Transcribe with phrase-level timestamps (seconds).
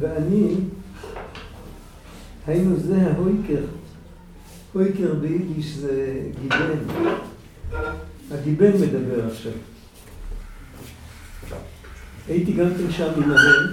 [0.00, 0.54] ואני,
[2.46, 3.64] היינו זה ההויקר.
[4.72, 6.78] הויקר ביידיש זה גיבן.
[8.30, 9.52] הגיבן מדבר עכשיו.
[12.28, 13.72] הייתי גם כן שם עמהם,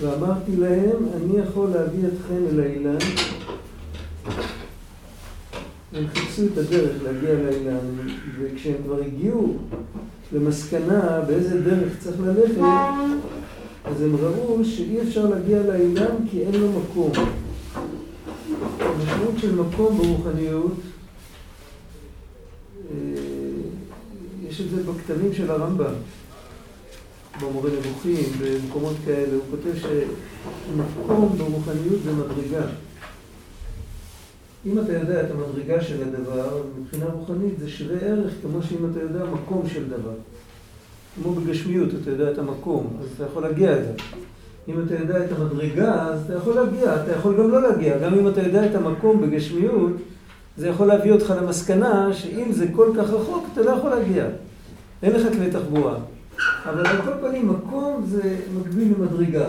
[0.00, 2.98] ואמרתי להם, אני יכול להביא אתכם אל האילן.
[5.92, 7.78] הם חיפשו את הדרך להגיע לאילן,
[8.38, 9.58] וכשהם כבר הגיעו
[10.32, 12.60] למסקנה באיזה דרך צריך ללכת,
[13.84, 17.12] אז הם ראו שאי אפשר להגיע לאילן כי אין לו מקום.
[18.80, 20.72] המשמעות של מקום ברוחניות,
[22.90, 22.96] אה,
[24.48, 25.94] יש את זה בכתבים של הרמב"ם,
[27.40, 32.66] במורה נבוכים, במקומות כאלה, הוא כותב שמקום ברוחניות זה מדרגה.
[34.66, 39.00] אם אתה יודע את המדרגה של הדבר, מבחינה רוחנית זה שווה ערך כמו שאם אתה
[39.00, 40.14] יודע מקום של דבר.
[41.14, 43.94] כמו בגשמיות, אתה יודע את המקום, אז אתה יכול להגיע אליו.
[44.68, 47.98] אם אתה יודע את המדרגה, אז אתה יכול להגיע, אתה יכול גם לא להגיע.
[47.98, 49.92] גם אם אתה יודע את המקום בגשמיות,
[50.56, 54.26] זה יכול להביא אותך למסקנה שאם זה כל כך רחוק, אתה לא יכול להגיע.
[55.02, 55.98] אין לך כלי תחבורה.
[56.64, 59.46] אבל על כל פנים, מקום זה מקביל למדרגה.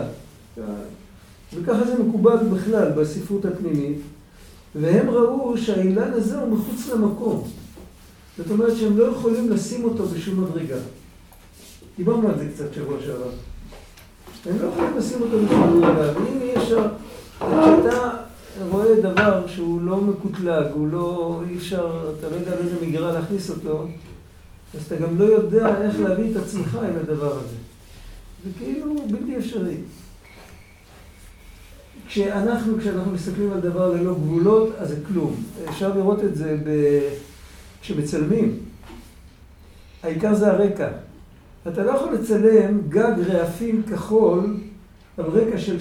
[1.54, 3.98] וככה זה מקובל בכלל בספרות הפנימית.
[4.74, 7.48] והם ראו שהאילן הזה הוא מחוץ למקום.
[8.38, 10.76] זאת אומרת שהם לא יכולים לשים אותו בשום מדרגה.
[11.96, 13.30] דיברנו על זה קצת שבוע שעבר.
[14.46, 16.88] הם לא יכולים לשים אותו בשום מדרגה, ואם אי אפשר,
[17.38, 18.10] כשאתה
[18.68, 23.50] רואה דבר שהוא לא מקוטלג, הוא לא, אי אפשר, אתה לא יודע לאיזה מגרה להכניס
[23.50, 23.86] אותו,
[24.74, 27.56] אז אתה גם לא יודע איך להביא את עצמך אל הדבר הזה.
[28.44, 29.76] זה כאילו בלתי אפשרי.
[32.08, 35.36] כשאנחנו, כשאנחנו מסתכלים על דבר ללא גבולות, אז זה כלום.
[35.68, 36.70] אפשר לראות את זה ב...
[37.80, 38.58] כשמצלמים.
[40.02, 40.88] העיקר זה הרקע.
[41.68, 44.56] אתה לא יכול לצלם גג רעפים כחול
[45.18, 45.76] על רקע של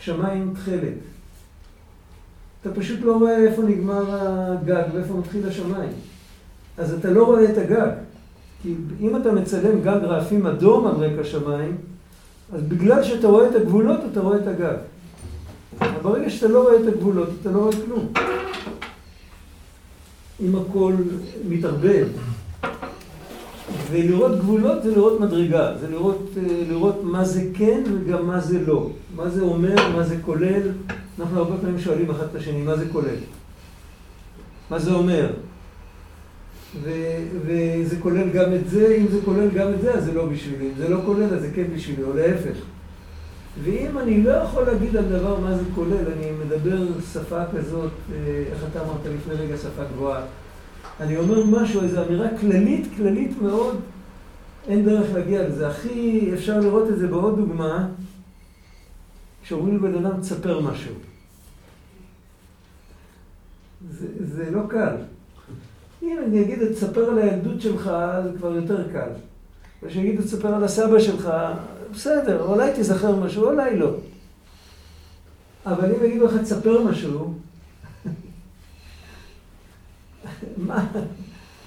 [0.00, 0.94] שמיים תכלת.
[2.60, 5.92] אתה פשוט לא רואה איפה נגמר הגג ואיפה מתחיל השמיים.
[6.78, 7.90] אז אתה לא רואה את הגג.
[8.62, 11.76] כי אם אתה מצלם גג רעפים אדום על רקע שמיים,
[12.52, 14.76] אז בגלל שאתה רואה את הגבולות, אתה רואה את הגג.
[15.80, 18.12] אבל ברגע שאתה לא רואה את הגבולות, אתה לא רואה כלום.
[20.40, 20.94] אם הכל
[21.48, 22.08] מתערבב.
[23.90, 28.58] ולראות גבולות זה לראות מדרגה, זה לראות, אה, לראות מה זה כן וגם מה זה
[28.66, 28.90] לא.
[29.16, 30.62] מה זה אומר, מה זה כולל.
[31.20, 33.16] אנחנו הרבה פעמים שואלים אחד את השני, מה זה כולל?
[34.70, 35.30] מה זה אומר?
[36.82, 40.26] ו- וזה כולל גם את זה, אם זה כולל גם את זה, אז זה לא
[40.26, 40.66] בשבילי.
[40.66, 42.56] אם זה לא כולל, אז זה כן בשבילי, או להפך.
[43.64, 46.78] ואם אני לא יכול להגיד על דבר מה זה כולל, אני מדבר
[47.12, 50.22] שפה כזאת, אה, איך אתה אמרת לפני רגע, שפה גבוהה.
[51.00, 53.80] אני אומר משהו, איזו אמירה כללית, כללית מאוד,
[54.68, 55.68] אין דרך להגיע לזה.
[55.68, 57.88] הכי אפשר לראות את זה בעוד דוגמה,
[59.42, 60.94] כשאומרים לבן אדם, תספר משהו.
[63.90, 64.96] זה, זה לא קל.
[66.02, 67.90] אם אני אגיד, תספר על הילדות שלך,
[68.24, 69.10] זה כבר יותר קל.
[69.82, 71.30] ושיגיד, תספר על הסבא שלך,
[71.94, 73.90] בסדר, אולי תיזכר משהו, אולי לא.
[75.66, 77.34] אבל אם יגידו לך, תספר משהו,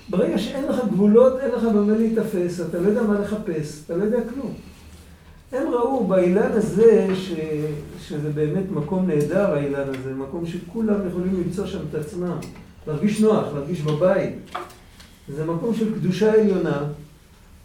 [0.09, 4.03] ברגע שאין לך גבולות, אין לך במה להיתפס, אתה לא יודע מה לחפש, אתה לא
[4.03, 4.53] יודע כלום.
[5.51, 7.33] הם ראו באילן הזה, ש...
[7.99, 12.37] שזה באמת מקום נהדר, האילן הזה, מקום שכולם יכולים למצוא שם את עצמם,
[12.87, 14.35] להרגיש נוח, להרגיש בבית.
[15.35, 16.83] זה מקום של קדושה עליונה,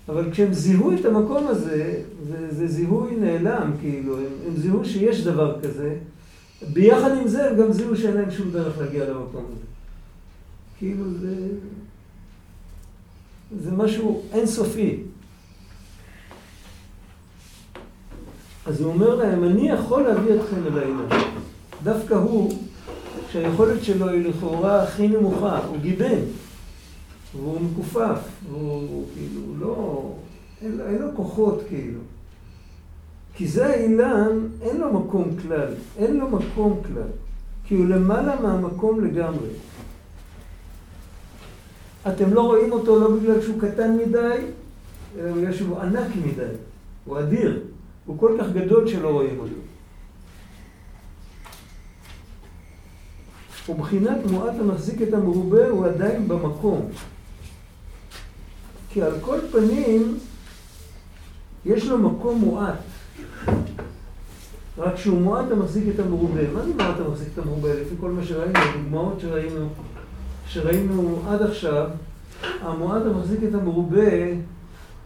[0.08, 5.24] אבל כשהם זיהו את המקום הזה, זה, זה זיהוי נעלם, כאילו, הם, הם זיהו שיש
[5.24, 5.94] דבר כזה,
[6.72, 9.67] ביחד עם זה הם גם זיהו שאין להם שום דרך להגיע למקום הזה.
[10.78, 11.48] כאילו זה,
[13.62, 15.02] זה משהו אינסופי.
[18.66, 21.08] אז הוא אומר להם, אני יכול להביא אתכם אל העניין.
[21.82, 22.52] דווקא הוא,
[23.32, 26.20] שהיכולת שלו היא לכאורה הכי נמוכה, הוא גיבן.
[27.36, 30.02] והוא מכופף, והוא כאילו לא,
[30.62, 32.00] אין, אין לו כוחות כאילו.
[33.34, 37.10] כי זה האילן, אין לו מקום כלל, אין לו מקום כלל,
[37.64, 39.48] כי הוא למעלה מהמקום לגמרי.
[42.08, 44.36] אתם לא רואים אותו לא בגלל שהוא קטן מדי,
[45.18, 46.42] אלא בגלל שהוא ענק מדי,
[47.04, 47.60] הוא אדיר,
[48.06, 49.54] הוא כל כך גדול שלא רואים אותו.
[53.68, 56.88] ומבחינת מועט המחזיק את המרובה הוא עדיין במקום.
[58.90, 60.18] כי על כל פנים,
[61.64, 62.78] יש לו מקום מועט.
[64.78, 66.50] רק שהוא מועט המחזיק את המרובה.
[66.52, 67.74] מה זה מועט המחזיק את המרובה?
[67.74, 69.68] לפי כל מה שראינו, הדוגמאות שראינו,
[70.48, 71.90] שראינו עד עכשיו,
[72.60, 74.10] המועט המחזיק את המרובה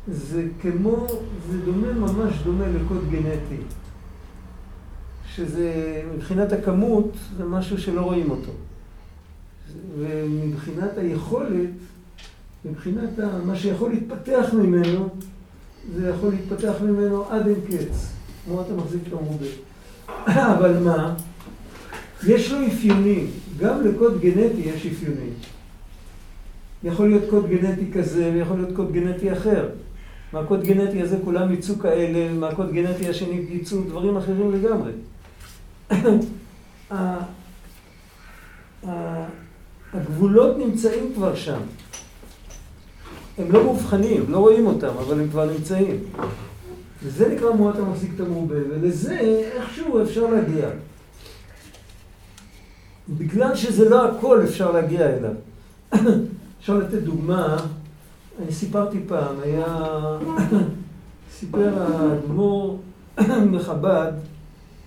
[0.09, 1.06] זה כמו,
[1.50, 3.62] זה דומה, ממש דומה לקוד גנטי.
[5.35, 8.53] שזה, מבחינת הכמות, זה משהו שלא רואים אותו.
[9.99, 11.71] ומבחינת היכולת,
[12.65, 13.11] מבחינת
[13.44, 15.09] מה שיכול להתפתח ממנו,
[15.94, 18.12] זה יכול להתפתח ממנו עד אין קץ,
[18.44, 19.47] כמו אתה מחזיק את המרובה.
[20.56, 21.15] אבל מה?
[22.27, 23.31] יש לו אפיונים,
[23.62, 25.32] גם לקוד גנטי יש אפיונים.
[26.85, 29.69] יכול להיות קוד גנטי כזה ויכול להיות קוד גנטי אחר.
[30.32, 34.93] מהקוד גנטי הזה כולם יצאו כאלה, מהקוד גנטי השני יצאו דברים אחרים לגמרי.
[39.94, 41.61] הגבולות נמצאים כבר שם.
[43.38, 45.97] הם לא מאובחנים, לא רואים אותם, אבל הם כבר נמצאים.
[47.03, 49.19] וזה נקרא מועט המחזיק את המרובה, ולזה
[49.55, 50.69] איכשהו אפשר להגיע.
[53.08, 55.34] בגלל שזה לא הכל אפשר להגיע אליו.
[56.60, 57.56] אפשר לתת דוגמה,
[58.43, 59.66] אני סיפרתי פעם, היה,
[61.38, 62.78] סיפר האדמו"ר
[63.52, 64.12] מחב"ד,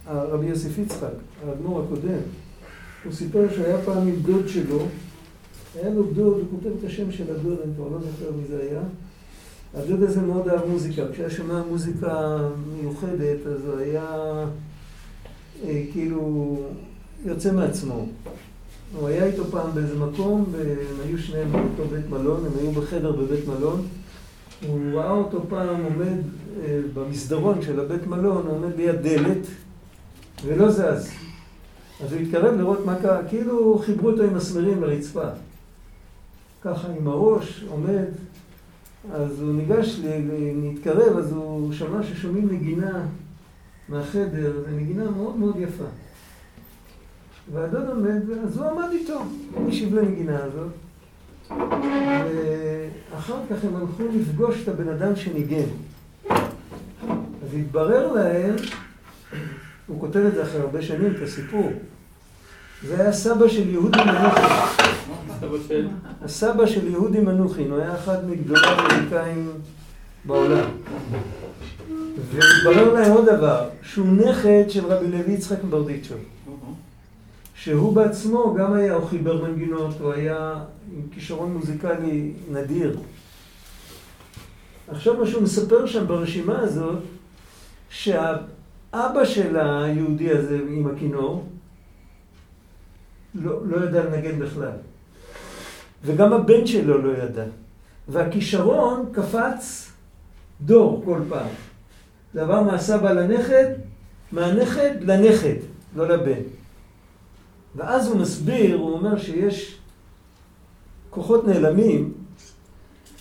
[0.06, 1.08] הרבי יוסף יצחק,
[1.48, 2.20] האדמו"ר הקודם,
[3.04, 4.80] הוא סיפר שהיה פעם עם דוד שלו,
[5.76, 8.62] היה לו דוד, הוא כותב את השם של הדוד, אני כבר לא זוכר מי זה
[8.62, 8.82] היה.
[9.74, 12.38] הדוד הזה מאוד אהב מוזיקה, כשהיה שומע מוזיקה
[12.78, 14.06] מיוחדת, אז הוא היה
[15.64, 16.58] אה, כאילו
[17.26, 18.06] יוצא מעצמו.
[18.96, 23.12] הוא היה איתו פעם באיזה מקום, והם היו שניהם באותו בית מלון, הם היו בחדר
[23.12, 23.88] בבית מלון.
[24.68, 26.18] הוא ראה אותו פעם עומד
[26.64, 29.48] אה, במסדרון של הבית מלון, הוא עומד ליד דלת,
[30.46, 31.10] ולא זז.
[32.04, 35.28] אז הוא התקרב לראות מה קרה, כאילו חיברו אותו עם מסמרים לרצפה.
[36.62, 38.06] ככה עם הראש עומד,
[39.14, 40.00] אז הוא ניגש
[40.64, 43.06] להתקרב, אז הוא שמע ששומעים נגינה
[43.90, 45.84] מהחדר, זו נגינה מאוד מאוד יפה.
[47.54, 49.20] והדוד עומד, אז הוא עמד איתו,
[49.54, 50.72] הוא השיב לנגינה הזאת.
[53.12, 55.68] ואחר כך הם הלכו לפגוש את הבן אדם שניגן.
[56.30, 58.56] אז התברר להם,
[59.88, 61.72] הוא כותב את זה אחרי הרבה שנים, את הסיפור.
[62.88, 64.00] זה היה סבא של יהודי
[65.42, 65.88] מנוחין.
[66.22, 69.52] הסבא של יהודי מנוחין, הוא היה אחד מגדולי המוזיקאים
[70.26, 70.66] בעולם.
[72.32, 76.16] והתברר להם עוד דבר, שהוא נכד של רבי לוי יצחק ברדיצ'ו.
[77.56, 80.64] שהוא בעצמו גם היה, הוא חיבר מנגינות, הוא היה
[80.94, 83.00] עם כישרון מוזיקלי נדיר.
[84.88, 87.00] עכשיו מה שהוא מספר שם ברשימה הזאת,
[87.90, 91.48] שהאבא של היהודי הזה עם הכינור,
[93.36, 94.72] לא, לא ידע לנגן בכלל.
[96.04, 97.46] וגם הבן שלו לא ידע.
[98.08, 99.92] והכישרון קפץ
[100.62, 101.50] דור כל פעם.
[102.34, 103.66] זה עבר מהסבא לנכד,
[104.32, 105.56] מהנכד לנכד,
[105.96, 106.42] לא לבן.
[107.76, 109.78] ואז הוא מסביר, הוא אומר שיש
[111.10, 112.14] כוחות נעלמים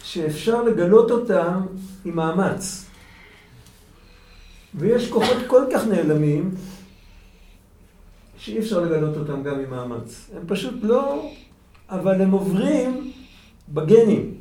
[0.02, 1.60] שאפשר לגלות אותם
[2.04, 2.86] עם מאמץ.
[4.74, 6.50] ויש כוחות כל כך נעלמים
[8.36, 10.30] שאי אפשר לגלות אותם גם עם מאמץ.
[10.36, 11.30] הם פשוט לא,
[11.88, 13.12] אבל הם עוברים
[13.68, 14.34] בגנים.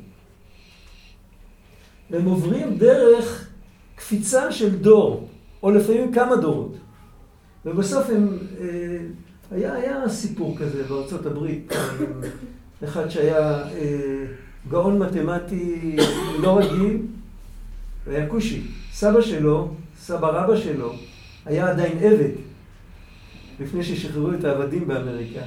[2.10, 3.48] הם עוברים דרך
[3.94, 5.28] קפיצה של דור,
[5.62, 6.76] או לפעמים כמה דורות.
[7.66, 8.38] ובסוף הם...
[9.54, 11.72] אה, היה, היה סיפור כזה בארצות הברית,
[12.84, 14.24] אחד שהיה אה,
[14.68, 15.96] גאון מתמטי
[16.40, 17.02] לא רגיל,
[18.06, 18.62] והיה כושי.
[18.92, 20.92] סבא שלו, סבא רבא שלו,
[21.46, 22.30] היה עדיין עבד,
[23.60, 25.40] לפני ששחררו את העבדים באמריקה.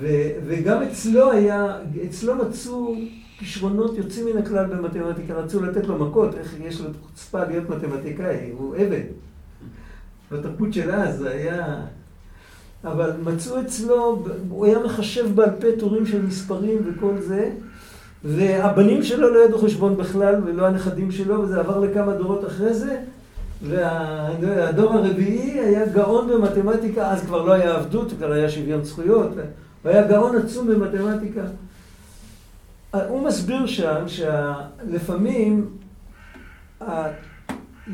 [0.00, 0.06] ו,
[0.46, 2.94] וגם אצלו היה, אצלו מצאו
[3.38, 8.50] כישרונות יוצאים מן הכלל במתמטיקה, רצו לתת לו מכות, איך יש לו חוצפה להיות מתמטיקאי,
[8.52, 9.02] הוא עבד.
[10.30, 11.86] בתרבות של אז זה היה...
[12.84, 17.50] אבל מצאו אצלו, הוא היה מחשב בעל פה טורים של מספרים וכל זה,
[18.24, 23.00] והבנים שלו לא ידעו חשבון בכלל, ולא הנכדים שלו, וזה עבר לכמה דורות אחרי זה,
[23.68, 29.30] והדור הרביעי היה גאון במתמטיקה, אז כבר לא היה עבדות, כבר היה שוויון זכויות,
[29.82, 31.42] הוא היה גאון עצום במתמטיקה.
[33.08, 35.66] הוא מסביר שם שלפעמים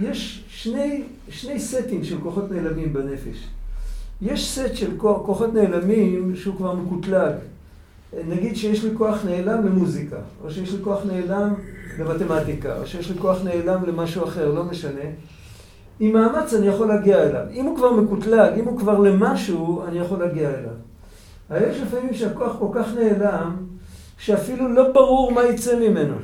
[0.01, 3.49] יש שני, שני סטים של כוחות נעלמים בנפש.
[4.23, 7.33] יש סט של כוחות נעלמים שהוא כבר מקוטלג.
[8.29, 11.55] נגיד שיש לי כוח נעלם למוזיקה, או שיש לי כוח נעלם
[11.99, 15.01] למתמטיקה, או שיש לי כוח נעלם למשהו אחר, לא משנה.
[16.01, 17.43] עם מאמץ אני יכול להגיע אליו.
[17.53, 20.75] אם הוא כבר מקוטלג, אם הוא כבר למשהו, אני יכול להגיע אליו.
[21.51, 23.57] אבל יש לפעמים שהכוח כל כך נעלם,
[24.19, 26.15] שאפילו לא ברור מה יצא ממנו.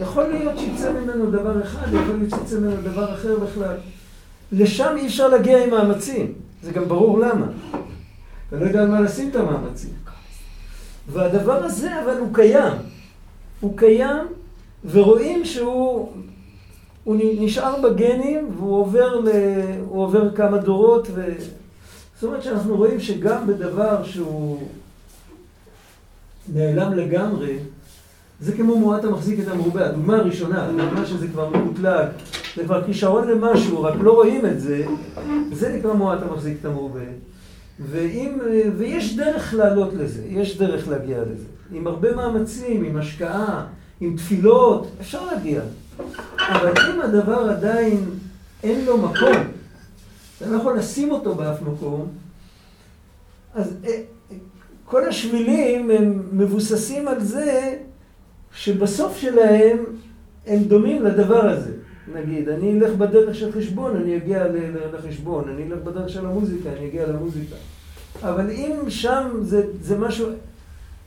[0.00, 3.76] יכול להיות שיצא ממנו דבר אחד, יכול להיות שיצא ממנו דבר אחר בכלל.
[4.52, 6.32] לשם אי אפשר להגיע עם מאמצים.
[6.62, 7.46] זה גם ברור למה.
[8.48, 9.90] אתה לא יודע על מה לשים את המאמצים.
[11.08, 12.72] והדבר הזה, אבל הוא קיים.
[13.60, 14.26] הוא קיים,
[14.90, 16.12] ורואים שהוא
[17.04, 19.28] הוא נשאר בגנים והוא עובר, ל...
[19.88, 21.08] עובר כמה דורות.
[21.14, 21.32] ו...
[22.14, 24.68] זאת אומרת שאנחנו רואים שגם בדבר שהוא
[26.54, 27.58] נעלם לגמרי,
[28.40, 29.86] זה כמו מועט המחזיק את המרובה.
[29.86, 32.08] הדוגמה הראשונה, הדוגמה שזה כבר מקוטלג,
[32.58, 34.84] זה כבר כישרון למשהו, רק לא רואים את זה,
[35.52, 37.00] זה נקרא מועט המחזיק את המרובה.
[37.80, 38.38] ואם,
[38.76, 41.44] ויש דרך לעלות לזה, יש דרך להגיע לזה.
[41.72, 43.66] עם הרבה מאמצים, עם השקעה,
[44.00, 45.60] עם תפילות, אפשר להגיע.
[46.38, 48.04] אבל אם הדבר עדיין
[48.62, 49.36] אין לו מקום,
[50.38, 52.08] אתה לא יכול לשים אותו באף מקום,
[53.54, 54.00] אז אה,
[54.84, 57.78] כל השבילים הם מבוססים על זה
[58.52, 59.78] שבסוף שלהם
[60.46, 61.72] הם דומים לדבר הזה.
[62.14, 64.44] נגיד, אני אלך בדרך של חשבון, אני אגיע
[64.92, 67.56] לחשבון, אני אלך בדרך של המוזיקה, אני אגיע למוזיקה.
[68.22, 70.28] אבל אם שם זה, זה משהו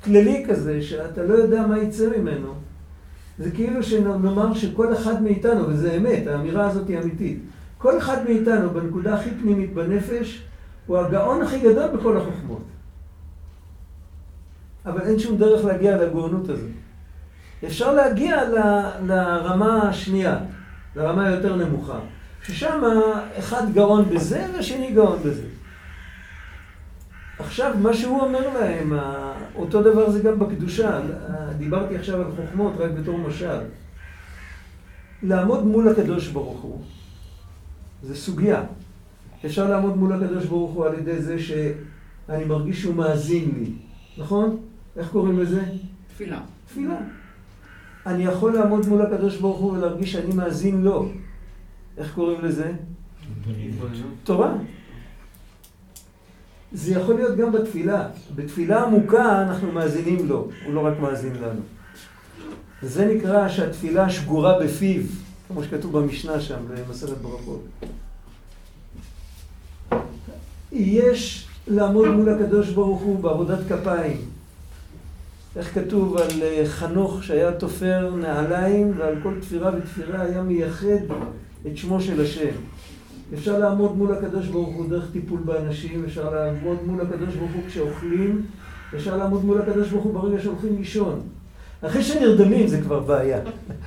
[0.03, 2.53] כללי כזה, שאתה לא יודע מה יצא ממנו,
[3.39, 7.39] זה כאילו שנאמר שכל אחד מאיתנו, וזה אמת, האמירה הזאת היא אמיתית,
[7.77, 10.43] כל אחד מאיתנו בנקודה הכי פנימית בנפש,
[10.87, 12.63] הוא הגאון הכי גדול בכל החוכמות.
[14.85, 16.69] אבל אין שום דרך להגיע לגאונות הזאת.
[17.65, 18.57] אפשר להגיע ל,
[19.07, 20.37] לרמה השנייה,
[20.95, 21.99] לרמה היותר נמוכה,
[22.43, 22.81] ששם
[23.39, 25.47] אחד גאון בזה והשני גאון בזה.
[27.39, 28.93] עכשיו, מה שהוא אומר להם,
[29.55, 31.01] אותו דבר זה גם בקדושה.
[31.57, 33.59] דיברתי עכשיו על חוכמות רק בתור משל.
[35.23, 36.81] לעמוד מול הקדוש ברוך הוא,
[38.03, 38.63] זה סוגיה.
[39.45, 43.71] אפשר לעמוד מול הקדוש ברוך הוא על ידי זה שאני מרגיש שהוא מאזין לי,
[44.17, 44.57] נכון?
[44.97, 45.63] איך קוראים לזה?
[46.07, 46.39] תפילה.
[46.65, 46.95] תפילה.
[48.05, 51.09] אני יכול לעמוד מול הקדוש ברוך הוא ולהרגיש שאני מאזין לו.
[51.97, 52.71] איך קוראים לזה?
[54.23, 54.53] תורה.
[56.71, 58.09] זה יכול להיות גם בתפילה.
[58.35, 61.61] בתפילה עמוקה אנחנו מאזינים לו, הוא לא רק מאזין לנו.
[62.81, 65.03] זה נקרא שהתפילה שגורה בפיו,
[65.47, 67.61] כמו שכתוב במשנה שם, במסכת ברכות.
[70.71, 74.30] יש לעמוד מול הקדוש ברוך הוא בעבודת כפיים.
[75.55, 80.87] איך כתוב על אה, חנוך שהיה תופר נעליים ועל כל תפירה ותפירה היה מייחד
[81.67, 82.55] את שמו של השם.
[83.33, 87.61] אפשר לעמוד מול הקדוש ברוך הוא דרך טיפול באנשים, אפשר לעמוד מול הקדוש ברוך הוא
[87.67, 88.45] כשאוכלים,
[88.95, 91.21] אפשר לעמוד מול הקדוש ברוך הוא ברגע שהולכים לישון.
[91.81, 93.39] אחרי שנרדמים זה כבר בעיה.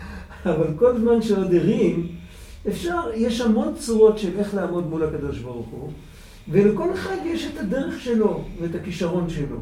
[0.46, 2.08] אבל כל זמן שעוד ערים,
[2.68, 5.90] אפשר, יש המון צורות של איך לעמוד מול הקדוש ברוך הוא,
[6.48, 9.56] ולכל אחד יש את הדרך שלו ואת הכישרון שלו.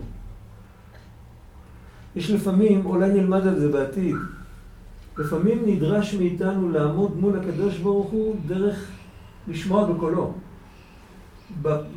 [2.16, 4.16] יש לפעמים, אולי נלמד על זה בעתיד,
[5.18, 8.88] לפעמים נדרש מאיתנו לעמוד מול הקדוש ברוך הוא דרך
[9.48, 10.32] לשמוע בקולו.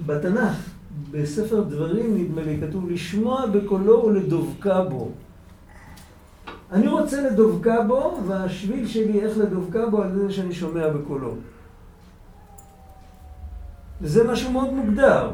[0.05, 0.69] בתנ"ך,
[1.11, 5.11] בספר דברים, נדמה לי, כתוב לשמוע בקולו ולדבקה בו.
[6.71, 11.35] אני רוצה לדבקה בו, והשביל שלי איך לדבקה בו על זה שאני שומע בקולו.
[14.01, 15.31] וזה משהו מאוד מוגדר.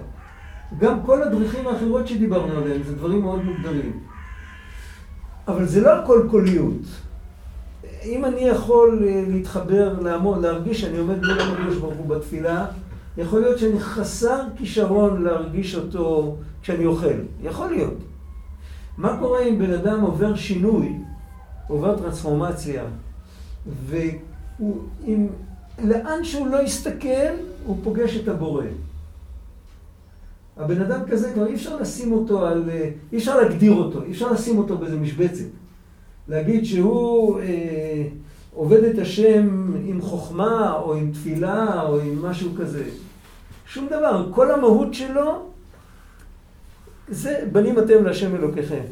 [0.79, 3.99] גם כל הדרכים האחרות שדיברנו עליהן זה דברים מאוד מוגדרים.
[5.47, 6.81] אבל זה לא הכל קוליות.
[8.03, 12.65] אם אני יכול אה, להתחבר, לעמוד, להרגיש שאני עומד מול הקדוש ברוך הוא בתפילה,
[13.17, 17.13] יכול להיות שאני חסר כישרון להרגיש אותו כשאני אוכל.
[17.43, 17.97] יכול להיות.
[18.97, 20.93] מה קורה אם בן אדם עובר שינוי,
[21.67, 22.83] עובר טרנספורמציה,
[23.87, 25.27] ואם
[25.83, 27.33] לאן שהוא לא יסתכל,
[27.65, 28.65] הוא פוגש את הבורא.
[30.57, 32.69] הבן אדם כזה כבר אי אפשר לשים אותו על...
[32.69, 35.45] אה, אי אפשר להגדיר אותו, אי אפשר לשים אותו באיזה משבצת.
[36.27, 38.03] להגיד שהוא אה,
[38.53, 42.83] עובד את השם עם חוכמה, או עם תפילה, או עם משהו כזה.
[43.65, 44.27] שום דבר.
[44.31, 45.45] כל המהות שלו
[47.07, 48.83] זה בנים אתם להשם אלוקיכם.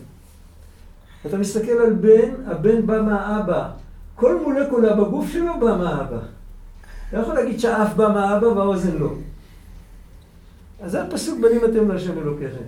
[1.25, 3.69] אתה מסתכל על בן, הבן בא מהאבא.
[4.15, 6.19] כל מולקולה בגוף שלו בא מהאבא.
[7.09, 9.09] אתה יכול להגיד שהאף בא מהאבא והאוזן לא.
[10.81, 12.63] אז זה הפסוק בנים אתם להשם אלוקיכם.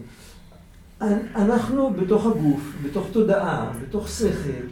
[1.36, 4.68] אנחנו בתוך הגוף, בתוך תודעה, בתוך שכל,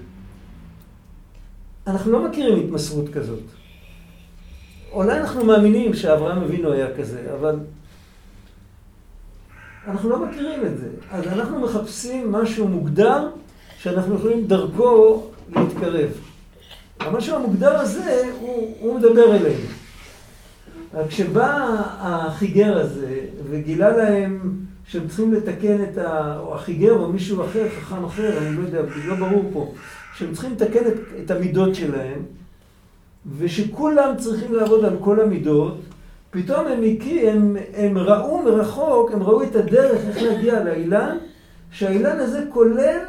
[1.88, 3.44] אנחנו לא מכירים התמסרות כזאת.
[4.92, 7.56] אולי אנחנו מאמינים שאברהם אבינו היה כזה, אבל
[9.88, 10.88] אנחנו לא מכירים את זה.
[11.12, 13.30] אז אנחנו מחפשים משהו מוגדר
[13.78, 15.24] שאנחנו יכולים דרכו
[15.56, 16.10] להתקרב.
[17.00, 19.79] המשהו המוגדר הזה, הוא, הוא מדבר אלינו.
[21.08, 23.20] כשבא החיגר הזה
[23.50, 24.56] וגילה להם
[24.88, 26.38] שהם צריכים לתקן את ה...
[26.40, 29.74] או החיגר או מישהו אחר, חכם אחר, אני לא יודע, זה לא ברור פה,
[30.16, 30.94] שהם צריכים לתקן את,
[31.24, 32.20] את המידות שלהם,
[33.38, 35.78] ושכולם צריכים לעבוד על כל המידות,
[36.32, 36.84] פתאום הם,
[37.28, 41.18] הם, הם ראו מרחוק, הם ראו את הדרך איך להגיע לאילן,
[41.72, 43.02] שהאילן הזה כולל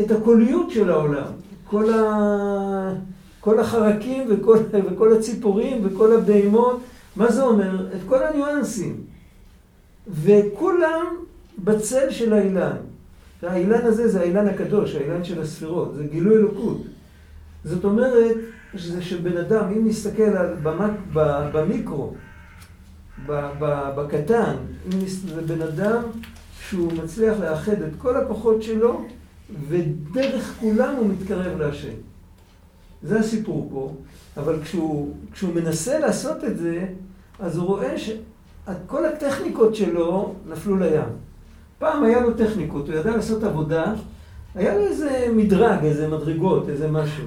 [0.00, 1.32] את הקוליות של העולם.
[1.64, 2.92] כל ה...
[3.40, 6.80] כל החרקים וכל, וכל הציפורים וכל הבהמות,
[7.16, 7.86] מה זה אומר?
[7.94, 8.96] את כל הניואנסים.
[10.08, 11.16] וכולם
[11.58, 12.76] בצל של האילן.
[13.42, 16.82] האילן הזה זה האילן הקדוש, האילן של הספירות, זה גילוי אלוקות.
[17.64, 18.36] זאת אומרת,
[18.76, 20.90] שזה של בן אדם, אם נסתכל על, במק,
[21.52, 22.14] במיקרו,
[23.96, 24.56] בקטן,
[24.86, 26.02] אם זה בן אדם
[26.68, 29.04] שהוא מצליח לאחד את כל הכוחות שלו,
[29.68, 32.09] ודרך כולם הוא מתקרב להשם.
[33.02, 33.94] זה הסיפור פה,
[34.36, 36.86] אבל כשהוא, כשהוא מנסה לעשות את זה,
[37.38, 41.08] אז הוא רואה שכל הטכניקות שלו נפלו לים.
[41.78, 43.94] פעם היה לו טכניקות, הוא ידע לעשות עבודה,
[44.54, 47.24] היה לו איזה מדרג, איזה מדרגות, איזה משהו.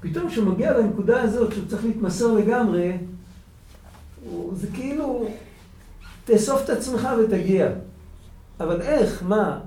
[0.00, 2.96] פתאום כשהוא מגיע לנקודה הזאת, שהוא צריך להתמסר לגמרי,
[4.24, 5.28] הוא, זה כאילו,
[6.24, 7.68] תאסוף את עצמך ותגיע.
[8.60, 9.22] אבל איך?
[9.22, 9.60] מה?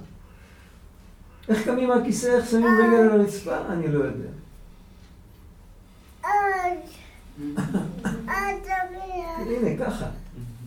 [1.49, 3.57] איך קמים מהכיסא, איך שמים רגל על הרצפה?
[3.69, 4.29] אני לא יודע.
[9.39, 10.05] הנה, ככה.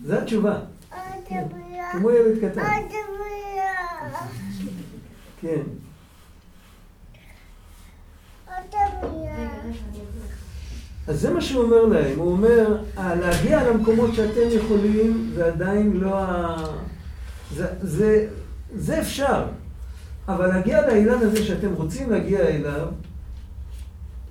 [0.05, 0.59] זו התשובה.
[1.93, 2.61] כמו ילד קטן.
[5.41, 5.63] כן.
[11.09, 16.19] אז זה מה שהוא אומר להם, הוא אומר, להגיע למקומות שאתם יכולים, זה עדיין לא
[16.19, 16.57] ה...
[17.55, 18.29] זה, זה,
[18.75, 19.47] זה אפשר,
[20.29, 22.87] אבל להגיע לאילן הזה שאתם רוצים להגיע אליו,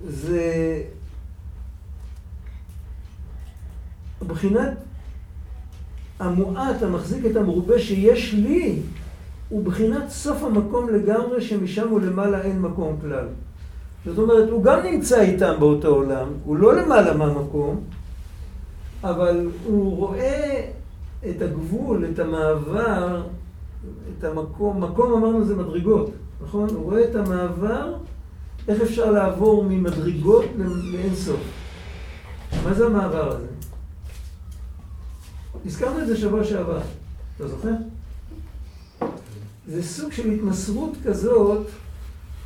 [0.08, 0.82] זה
[4.22, 4.72] מבחינת
[6.18, 8.76] המועט המחזיק את המרובה שיש לי,
[9.48, 13.26] הוא בחינת סוף המקום לגמרי שמשם ולמעלה אין מקום כלל.
[14.06, 17.80] זאת אומרת, הוא גם נמצא איתם באותו עולם, הוא לא למעלה מהמקום,
[19.04, 20.66] אבל הוא רואה
[21.30, 23.22] את הגבול, את המעבר,
[24.18, 26.10] את המקום, מקום אמרנו זה מדרגות,
[26.44, 26.68] נכון?
[26.68, 27.94] הוא רואה את המעבר,
[28.68, 30.44] איך אפשר לעבור ממדרגות
[30.92, 31.40] לאין סוף.
[32.64, 33.57] מה זה המעבר הזה?
[35.68, 36.80] הזכרנו את זה שבוע שעבר,
[37.36, 37.72] אתה זוכר?
[39.68, 41.66] זה סוג של התמסרות כזאת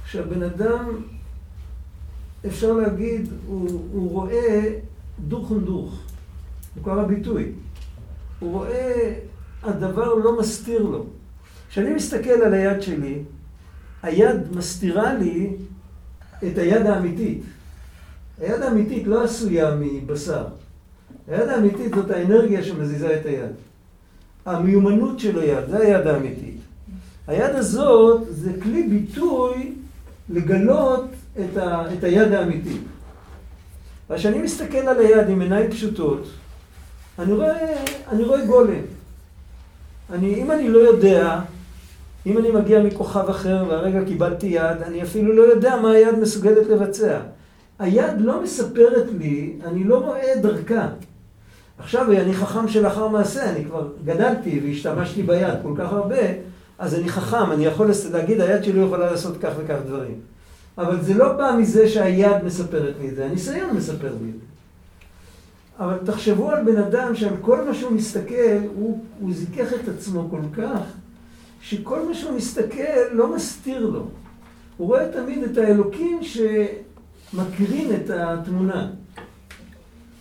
[0.07, 1.03] שהבן אדם,
[2.47, 4.75] אפשר להגיד, הוא, הוא רואה
[5.29, 6.01] דוך ונדוך.
[6.77, 7.53] מוכר הביטוי.
[8.39, 9.15] הוא רואה,
[9.63, 11.07] הדבר לא מסתיר לו.
[11.71, 13.23] כשאני מסתכל על היד שלי,
[14.03, 15.57] היד מסתירה לי
[16.39, 17.43] את היד האמיתית.
[18.41, 20.45] היד האמיתית לא עשויה מבשר.
[21.29, 23.51] היד האמיתית זאת האנרגיה שמזיזה את היד.
[24.47, 26.57] המיומנות של היד, זה היד האמיתית.
[27.27, 29.73] היד הזאת זה כלי ביטוי
[30.31, 31.05] לגלות
[31.41, 32.83] את, ה, את היד האמיתית.
[34.11, 36.27] וכשאני מסתכל על היד עם עיניים פשוטות,
[37.19, 38.83] אני רואה, אני רואה גולם.
[40.13, 41.41] אני, אם אני לא יודע,
[42.27, 46.67] אם אני מגיע מכוכב אחר והרגע קיבלתי יד, אני אפילו לא יודע מה היד מסוגלת
[46.67, 47.21] לבצע.
[47.79, 50.89] היד לא מספרת לי, אני לא רואה דרכה.
[51.79, 56.17] עכשיו אני חכם שלאחר מעשה, אני כבר גדלתי והשתמשתי ביד כל כך הרבה,
[56.79, 60.21] אז אני חכם, אני יכול להגיד, היד שלי יכולה לעשות כך וכך דברים.
[60.79, 64.47] אבל זה לא בא מזה שהיד מספרת לי את זה, הניסיון מספר לי את זה.
[65.79, 70.29] אבל תחשבו על בן אדם שעל כל מה שהוא מסתכל, הוא, הוא זיכך את עצמו
[70.31, 70.81] כל כך,
[71.61, 74.07] שכל מה שהוא מסתכל לא מסתיר לו.
[74.77, 78.91] הוא רואה תמיד את האלוקים שמקרין את התמונה.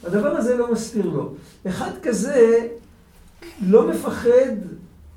[0.07, 1.33] הדבר הזה לא מסתיר לו.
[1.67, 2.67] אחד כזה
[3.67, 4.55] לא מפחד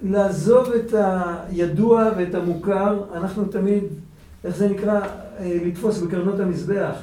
[0.02, 3.04] לעזוב את הידוע ואת המוכר.
[3.14, 3.84] אנחנו תמיד,
[4.44, 5.00] איך זה נקרא,
[5.38, 6.96] אה, לתפוס בקרנות המזבח.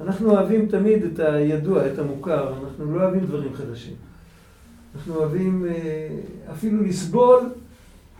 [0.00, 3.94] אנחנו אוהבים תמיד את הידוע, את המוכר, אנחנו לא אוהבים דברים חדשים.
[4.96, 6.08] אנחנו אוהבים אה,
[6.52, 7.40] אפילו לסבול,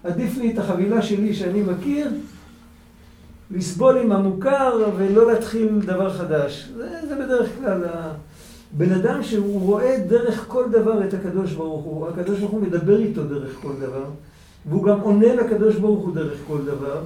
[0.04, 2.11] עדיף לי את החבילה שלי שאני מכיר,
[3.50, 6.68] לסבול עם המוכר ולא להתחיל דבר חדש.
[6.76, 7.85] זה, זה בדרך כלל
[8.76, 12.98] בן אדם שהוא רואה דרך כל דבר את הקדוש ברוך הוא, הקדוש ברוך הוא מדבר
[12.98, 14.04] איתו דרך כל דבר,
[14.66, 17.02] והוא גם עונה לקדוש ברוך הוא דרך כל דבר,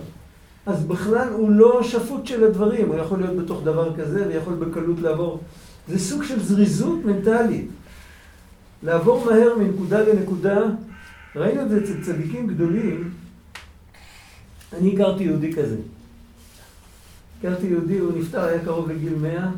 [0.66, 5.00] אז בכלל הוא לא שפוט של הדברים, הוא יכול להיות בתוך דבר כזה ויכול בקלות
[5.00, 5.40] לעבור.
[5.88, 7.68] זה סוג של זריזות מנטלית.
[8.82, 10.60] לעבור מהר מנקודה לנקודה.
[11.36, 13.10] ראינו את זה אצל צדיקים גדולים.
[14.72, 15.76] אני הכרתי יהודי כזה.
[17.38, 19.48] הכרתי יהודי, הוא נפטר, היה קרוב לגיל מאה.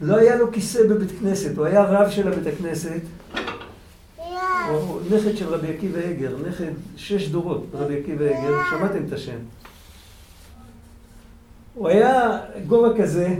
[0.00, 3.00] לא היה לו כיסא בבית כנסת, הוא היה רב של הבית הכנסת.
[4.68, 9.38] הוא נכד של רבי עקיבא אגר, נכד שש דורות, רבי עקיבא אגר, שמעתם את השם.
[11.74, 13.36] הוא היה גובה כזה,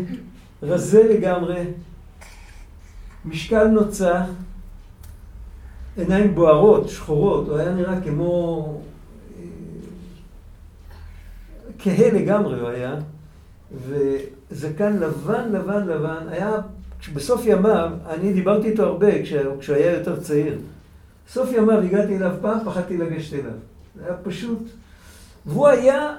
[0.63, 1.65] רזה לגמרי,
[3.25, 4.25] משקל נוצה,
[5.97, 8.81] עיניים בוערות, שחורות, הוא היה נראה כמו...
[9.39, 9.45] אה,
[11.79, 12.95] כהה לגמרי הוא היה.
[14.51, 16.57] זקן לבן, לבן, לבן, היה,
[17.15, 20.59] בסוף ימיו, אני דיברתי איתו הרבה כשהוא, היה יותר צעיר.
[21.29, 23.53] בסוף ימיו הגעתי אליו פעם, פחדתי לגשת אליו.
[23.97, 24.59] זה היה פשוט.
[25.47, 26.17] והוא היה,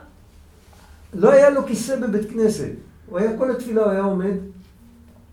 [1.13, 2.71] לא היה לו כיסא בבית כנסת.
[3.09, 4.35] הוא היה, כל התפילה הוא היה עומד.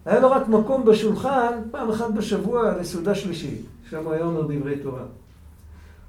[0.05, 3.61] היה לו רק מקום בשולחן, פעם אחת בשבוע, לסעודה שלישית.
[3.91, 5.03] שם הוא היה אומר דברי תורה.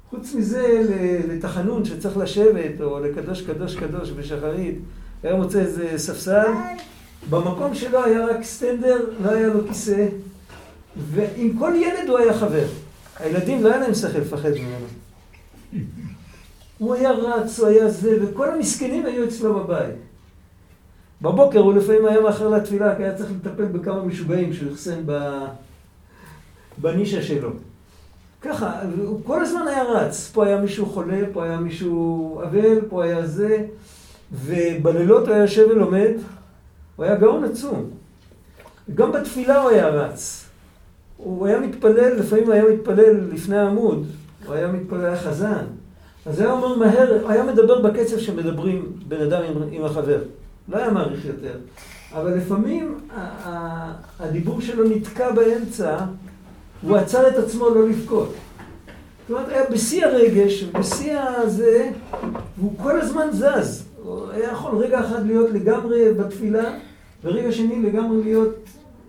[0.10, 0.82] חוץ מזה,
[1.30, 4.80] לתחנון שצריך לשבת, או לקדוש קדוש קדוש בשחרית,
[5.24, 6.52] היה מוצא איזה ספסל.
[7.30, 10.08] במקום שלו היה רק סטנדר, לא היה לו כיסא,
[11.12, 12.66] ועם כל ילד הוא היה חבר.
[13.20, 14.86] הילדים לא היה להם שכל לפחד ממנו.
[16.78, 19.96] הוא היה רץ, הוא היה זה, וכל המסכנים היו אצלו בבית.
[21.22, 25.04] בבוקר הוא לפעמים היה מאחר לתפילה, כי היה צריך לטפל בכמה משוגעים שהוא אחסן
[26.78, 27.50] בנישה שלו.
[28.42, 30.32] ככה, הוא כל הזמן היה רץ.
[30.34, 33.66] פה היה מישהו חולה, פה היה מישהו אבל, פה היה זה,
[34.32, 36.12] ובלילות הוא היה יושב ולומד.
[36.96, 37.90] הוא היה גאון עצום.
[38.96, 40.46] גם בתפילה הוא היה רץ.
[41.18, 44.06] הוא היה מתפלל, לפעמים היה מתפלל לפני העמוד,
[44.46, 45.64] הוא היה מתפלל, היה חזן.
[46.26, 50.22] אז היה אומר מהר, היה מדבר בקצב שמדברים בן אדם עם, עם החבר.
[50.70, 51.58] לא היה מעריך יותר.
[52.14, 53.00] אבל לפעמים
[54.20, 55.98] הדיבור שלו נתקע באמצע,
[56.82, 58.34] הוא עצר את עצמו לא לבכות.
[59.28, 61.92] זאת אומרת, היה בשיא הרגש, בשיא הזה,
[62.58, 63.85] והוא כל הזמן זז.
[64.06, 66.78] הוא היה יכול רגע אחד להיות לגמרי בתפילה,
[67.24, 68.56] ורגע שני לגמרי להיות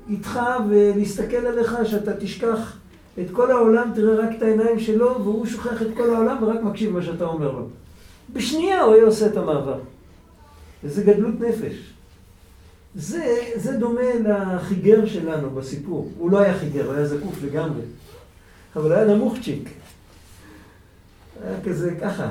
[0.08, 2.76] איתך ולהסתכל עליך, שאתה תשכח
[3.20, 6.92] את כל העולם, תראה רק את העיניים שלו, והוא שוכח את כל העולם ורק מקשיב
[6.92, 7.66] מה שאתה אומר לו.
[8.32, 9.78] בשנייה הוא היה עושה את המעבר.
[10.84, 11.92] וזה גדלות נפש.
[12.94, 16.10] זה, זה דומה לחיגר שלנו בסיפור.
[16.18, 17.82] הוא לא היה חיגר, הוא היה זקוף לגמרי.
[18.76, 19.68] אבל היה נמוכצ'יק.
[21.44, 22.30] היה כזה ככה.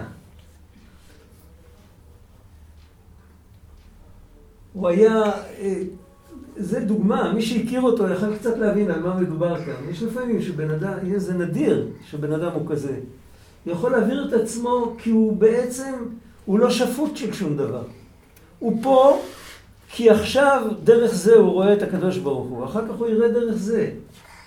[4.76, 5.24] הוא היה,
[5.62, 5.82] אה,
[6.58, 9.90] זה דוגמה, מי שהכיר אותו יכול קצת להבין על מה מדובר כאן.
[9.90, 13.00] יש לפעמים שבן אדם, זה נדיר שבן אדם הוא כזה.
[13.66, 15.94] יכול להעביר את עצמו כי הוא בעצם,
[16.46, 17.84] הוא לא שפוט של שום דבר.
[18.60, 19.22] הוא פה
[19.90, 23.56] כי עכשיו דרך זה הוא רואה את הקדוש ברוך הוא, אחר כך הוא יראה דרך
[23.56, 23.92] זה.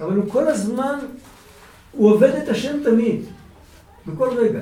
[0.00, 0.98] אבל הוא כל הזמן,
[1.92, 3.20] הוא עובד את השם תמיד,
[4.06, 4.60] בכל רגע.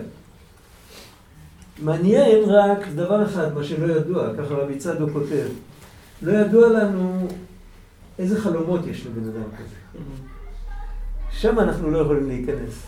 [1.82, 5.46] מעניין רק דבר אחד, מה שלא ידוע, ככה רבי צדוק כותב.
[6.22, 7.26] לא ידוע לנו
[8.18, 10.02] איזה חלומות יש לבן אדם כזה.
[11.30, 12.82] שם אנחנו לא יכולים להיכנס.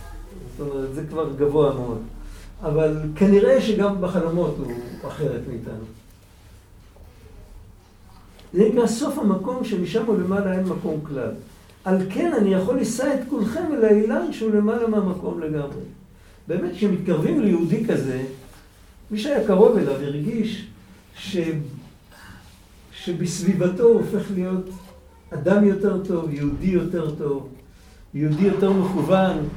[0.57, 2.03] זאת אומרת, זה כבר גבוה מאוד.
[2.63, 4.73] אבל כנראה שגם בחלומות הוא
[5.11, 5.85] אחרת מאיתנו.
[8.53, 11.31] זה נקרא סוף המקום שמשם או למעלה אין מקום כלל.
[11.85, 15.83] על כן אני יכול לישא את כולכם אל האילן שהוא למעלה מהמקום לגמרי.
[16.49, 18.23] באמת, כשמתקרבים ליהודי כזה,
[19.11, 20.67] מי שהיה קרוב אליו הרגיש
[21.17, 21.37] ש...
[22.93, 24.69] שבסביבתו הוא הופך להיות
[25.31, 27.49] אדם יותר טוב, יהודי יותר טוב,
[28.15, 29.49] יהודי יותר מכוון.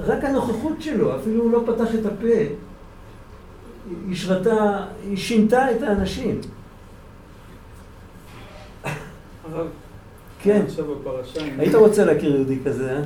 [0.00, 2.54] רק הנוכחות שלו, אפילו הוא לא פתח את הפה,
[4.08, 6.40] היא שרתה, היא שינתה את האנשים.
[10.42, 10.64] כן.
[11.58, 13.02] היית רוצה להכיר יהודי כזה, אה?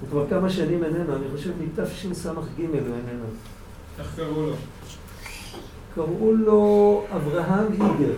[0.00, 2.28] הוא כבר כמה שנים איננו, אני חושב מתשס"ג
[2.60, 3.24] הוא איננו.
[3.98, 4.54] איך קראו לו?
[5.94, 8.14] קראו לו אברהם איגר.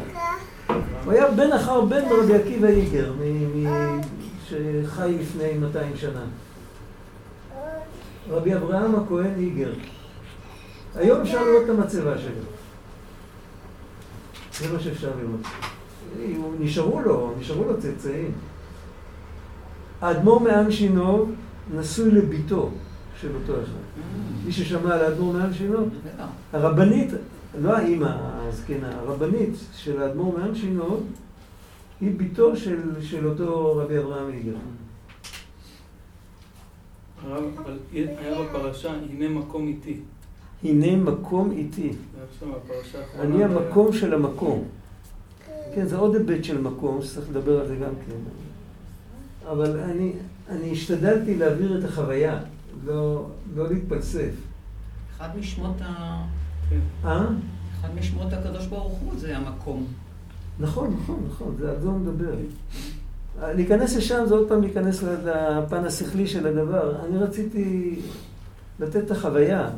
[1.05, 3.12] הוא היה בן אחר בן רבי עקיבא איגר,
[4.49, 6.25] שחי לפני 200 שנה.
[8.31, 9.73] רבי אברהם הכהן איגר.
[10.95, 12.43] היום אפשר לראות את המצבה שלו.
[14.59, 15.41] זה מה שאפשר לראות.
[16.61, 18.33] נשארו לו, נשארו לו צאצאים.
[20.01, 21.27] האדמו"ר מעם שינו
[21.75, 22.71] נשוי לביתו
[23.21, 23.86] של אותו אחד.
[24.47, 25.79] מי ששמע על האדמו"ר מעם שינו,
[26.53, 27.11] הרבנית,
[27.61, 28.17] לא האימא
[28.49, 31.01] הזקנה, הרבנית של האדמו"ר מעם שינו,
[32.01, 34.57] היא ביתו של, של אותו רבי אברהם איגר.
[37.25, 39.97] הרב, אבל היה בפרשה, הנה מקום איתי.
[40.65, 41.93] הנה מקום איתי.
[43.21, 44.65] אני המקום של המקום.
[45.75, 48.17] כן, זה עוד היבט של מקום, שצריך לדבר על זה גם כן.
[49.51, 50.13] אבל אני,
[50.49, 52.39] אני השתדלתי להעביר את החוויה,
[52.85, 54.31] לא, לא להתפלסף.
[55.17, 56.23] אחד משמות ה...
[57.05, 57.27] אה?
[57.81, 59.87] אחד משמות הקדוש ברוך הוא זה המקום.
[60.61, 62.35] נכון, נכון, נכון, זה על זה הוא מדבר.
[63.43, 67.05] להיכנס לשם זה עוד פעם להיכנס לפן השכלי של הדבר.
[67.05, 67.97] אני רציתי
[68.81, 69.71] לתת את החוויה.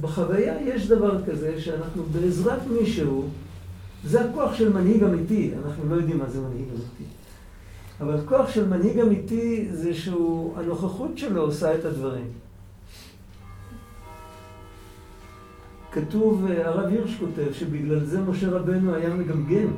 [0.00, 3.28] בחוויה יש דבר כזה שאנחנו בעזרת מישהו
[4.04, 7.17] זה הכוח של מנהיג אמיתי, אנחנו לא יודעים מה זה מנהיג אמיתי.
[8.00, 12.26] אבל כוח של מנהיג אמיתי זה שהוא, הנוכחות שלו עושה את הדברים.
[15.92, 19.72] כתוב, הרב הירש כותב, שבגלל זה משה רבנו היה מגמגם.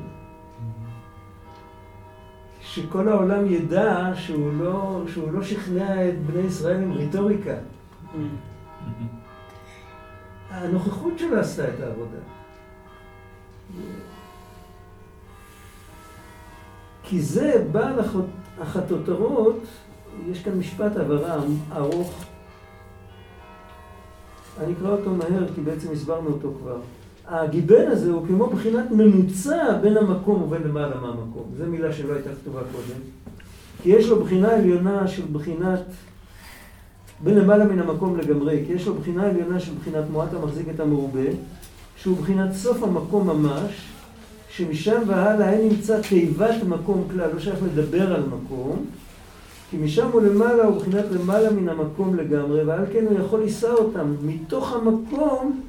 [2.61, 7.54] שכל העולם ידע שהוא לא, שהוא לא שכנע את בני ישראל עם רטוריקה.
[10.50, 12.18] הנוכחות שלו עשתה את העבודה.
[17.11, 17.92] כי זה בעל
[18.61, 19.57] החטוטרות,
[20.31, 21.42] יש כאן משפט הבהרה
[21.77, 22.25] ארוך.
[24.61, 26.77] אני אקרא אותו מהר, כי בעצם הסברנו אותו כבר.
[27.27, 31.51] הגיבן הזה הוא כמו בחינת ממוצע בין המקום ובין למעלה מהמקום.
[31.59, 33.01] זו מילה שלא הייתה כתובה קודם.
[33.83, 35.85] כי יש לו בחינה עליונה של בחינת,
[37.25, 40.81] בין למעלה מן המקום לגמרי, כי יש לו בחינה עליונה של בחינת מועט המחזיק את
[40.81, 41.27] המרובה,
[41.96, 43.89] שהוא בחינת סוף המקום ממש,
[44.50, 48.84] שמשם והלאה אין נמצא תיבת מקום כלל, לא שייך לדבר על מקום,
[49.70, 53.70] כי משם הוא למעלה הוא בחינת למעלה מן המקום לגמרי, ועל כן הוא יכול לישא
[53.70, 55.60] אותם מתוך המקום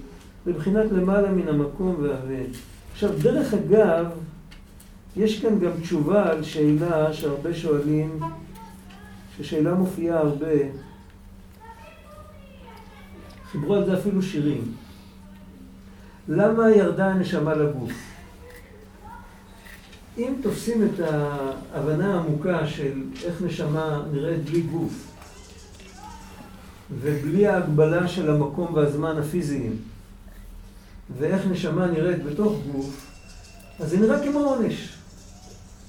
[0.46, 2.40] לבחינת למעלה מן המקום והווה.
[2.94, 4.06] עכשיו, דרך אגב,
[5.18, 8.20] יש כאן גם תשובה על שאלה שהרבה שואלים,
[9.38, 10.48] ששאלה מופיעה הרבה.
[13.52, 14.64] חיברו על זה אפילו שירים.
[16.28, 18.11] למה ירדה הנשמה לגוף?
[20.18, 25.08] אם תופסים את ההבנה העמוקה של איך נשמה נראית בלי גוף,
[27.00, 29.76] ובלי ההגבלה של המקום והזמן הפיזיים,
[31.20, 33.08] ואיך נשמה נראית בתוך גוף,
[33.80, 34.98] אז זה נראה כמו עונש.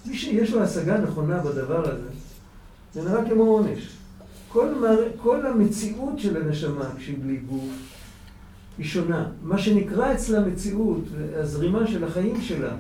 [0.07, 2.09] מי שיש לו השגה נכונה בדבר הזה,
[2.95, 3.89] זה נראה כמו עונש.
[4.49, 4.99] כל, מר...
[5.23, 7.71] כל המציאות של הנשמה כשהיא בלי גוף
[8.79, 9.27] היא שונה.
[9.43, 11.05] מה שנקרא אצלה מציאות,
[11.37, 12.75] הזרימה של החיים שלה,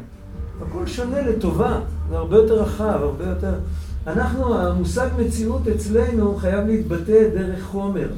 [0.60, 3.54] הכל שונה לטובה, זה הרבה יותר רחב, הרבה יותר...
[4.06, 8.08] אנחנו, המושג מציאות אצלנו חייב להתבטא דרך חומר.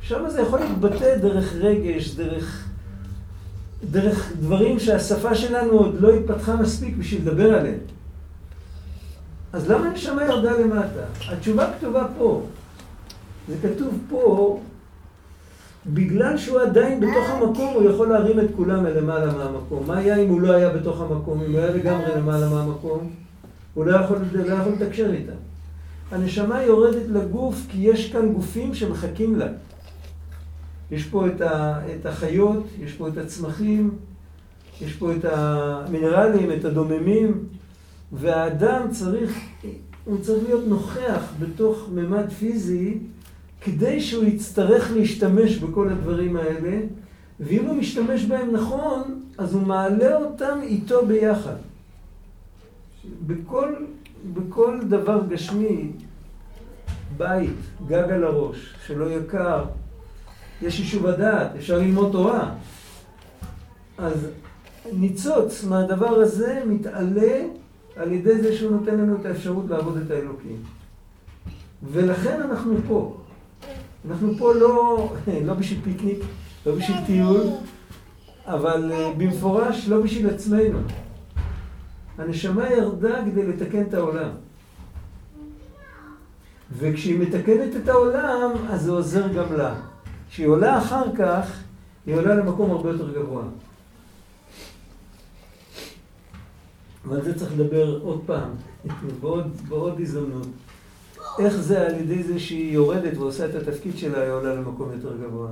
[0.00, 2.66] שם זה יכול להתבטא דרך רגש, דרך
[3.90, 7.78] דרך דברים שהשפה שלנו עוד לא התפתחה מספיק בשביל לדבר עליהם.
[9.52, 11.04] אז למה הנשמה ירדה למטה?
[11.28, 12.46] התשובה כתובה פה.
[13.48, 14.60] זה כתוב פה,
[15.94, 19.86] בגלל שהוא עדיין בתוך המקום, הוא יכול להרים את כולם מלמעלה מהמקום.
[19.86, 21.40] מה היה אם הוא לא היה בתוך המקום?
[21.42, 23.10] אם הוא היה לגמרי למעלה מהמקום?
[23.74, 25.32] הוא לא יכול, לא יכול לתקשר איתם.
[26.10, 29.46] הנשמה יורדת לגוף כי יש כאן גופים שמחכים לה.
[30.90, 33.90] יש פה את, ה, את החיות, יש פה את הצמחים,
[34.80, 37.44] יש פה את המינרלים, את הדוממים,
[38.12, 39.38] והאדם צריך,
[40.04, 42.98] הוא צריך להיות נוכח בתוך ממד פיזי
[43.60, 46.80] כדי שהוא יצטרך להשתמש בכל הדברים האלה,
[47.40, 51.56] ואם הוא משתמש בהם נכון, אז הוא מעלה אותם איתו ביחד.
[53.26, 53.74] בכל,
[54.34, 55.92] בכל דבר גשמי,
[57.16, 59.64] בית, גג על הראש, שלא יקר,
[60.62, 62.54] יש יישוב הדעת, אפשר ללמוד תורה.
[63.98, 64.26] אז
[64.92, 67.42] ניצוץ מהדבר הזה מתעלה
[67.96, 70.56] על ידי זה שהוא נותן לנו את האפשרות לעבוד את האלוקים.
[71.92, 73.16] ולכן אנחנו פה.
[74.10, 75.08] אנחנו פה לא,
[75.46, 76.18] לא בשביל פיקניק,
[76.66, 77.42] לא בשביל טיול,
[78.46, 80.78] אבל אה, במפורש לא בשביל עצמנו.
[82.18, 84.28] הנשמה ירדה כדי לתקן את העולם.
[86.72, 89.74] וכשהיא מתקנת את העולם, אז זה עוזר גם לה.
[90.30, 91.62] כשהיא עולה אחר כך,
[92.06, 93.42] היא עולה למקום הרבה יותר גבוה.
[97.04, 98.50] ועל זה צריך לדבר עוד פעם,
[99.20, 100.48] בעוד, בעוד הזדמנות.
[101.38, 105.16] איך זה על ידי זה שהיא יורדת ועושה את התפקיד שלה, היא עולה למקום יותר
[105.16, 105.48] גבוה.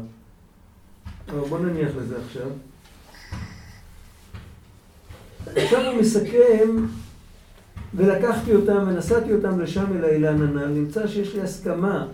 [1.28, 2.48] אבל בוא נניח לזה עכשיו.
[5.56, 6.86] עכשיו הוא מסכם,
[7.94, 12.06] ולקחתי אותם ונסעתי אותם לשם אל האילן הנ"ל, נמצא שיש לי הסכמה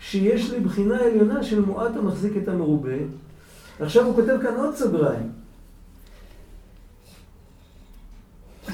[0.00, 2.96] שיש לי בחינה עליונה של מועט המחזיק את המרובה.
[3.80, 5.32] עכשיו הוא כותב כאן עוד סוגריים.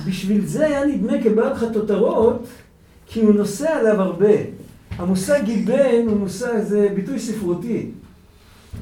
[0.07, 2.47] בשביל זה היה נדמה כבעל חטוטרות,
[3.09, 4.35] כי הוא נושא עליו הרבה.
[4.91, 7.91] המושג גיבן הוא מושג, זה ביטוי ספרותי.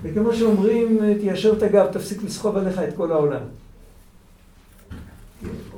[0.03, 3.43] וכמו שאומרים, תיישר את הגב, תפסיק לסחוב עליך את כל העולם.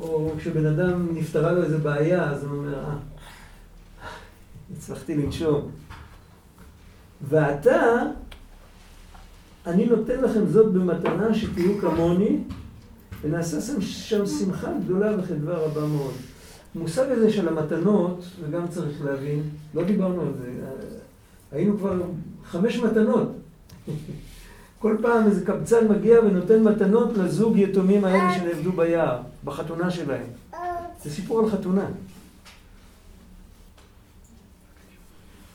[0.00, 2.94] או כשבן אדם נפתרה לו איזה בעיה, אז הוא אומר, אה,
[4.76, 5.70] הצלחתי לנשום.
[7.28, 8.02] ועתה,
[9.66, 12.38] אני נותן לכם זאת במתנה שתהיו כמוני,
[13.22, 16.14] ונעשה שם שמחה גדולה וחדווה רבה מאוד.
[16.78, 19.42] המושג הזה של המתנות, וגם צריך להבין,
[19.74, 20.52] לא דיברנו על זה,
[21.52, 22.02] היינו כבר
[22.44, 23.28] חמש מתנות.
[24.82, 30.26] כל פעם איזה קבצן מגיע ונותן מתנות לזוג יתומים האלה שנעבדו ביער, בחתונה שלהם.
[31.02, 31.86] זה סיפור על חתונה.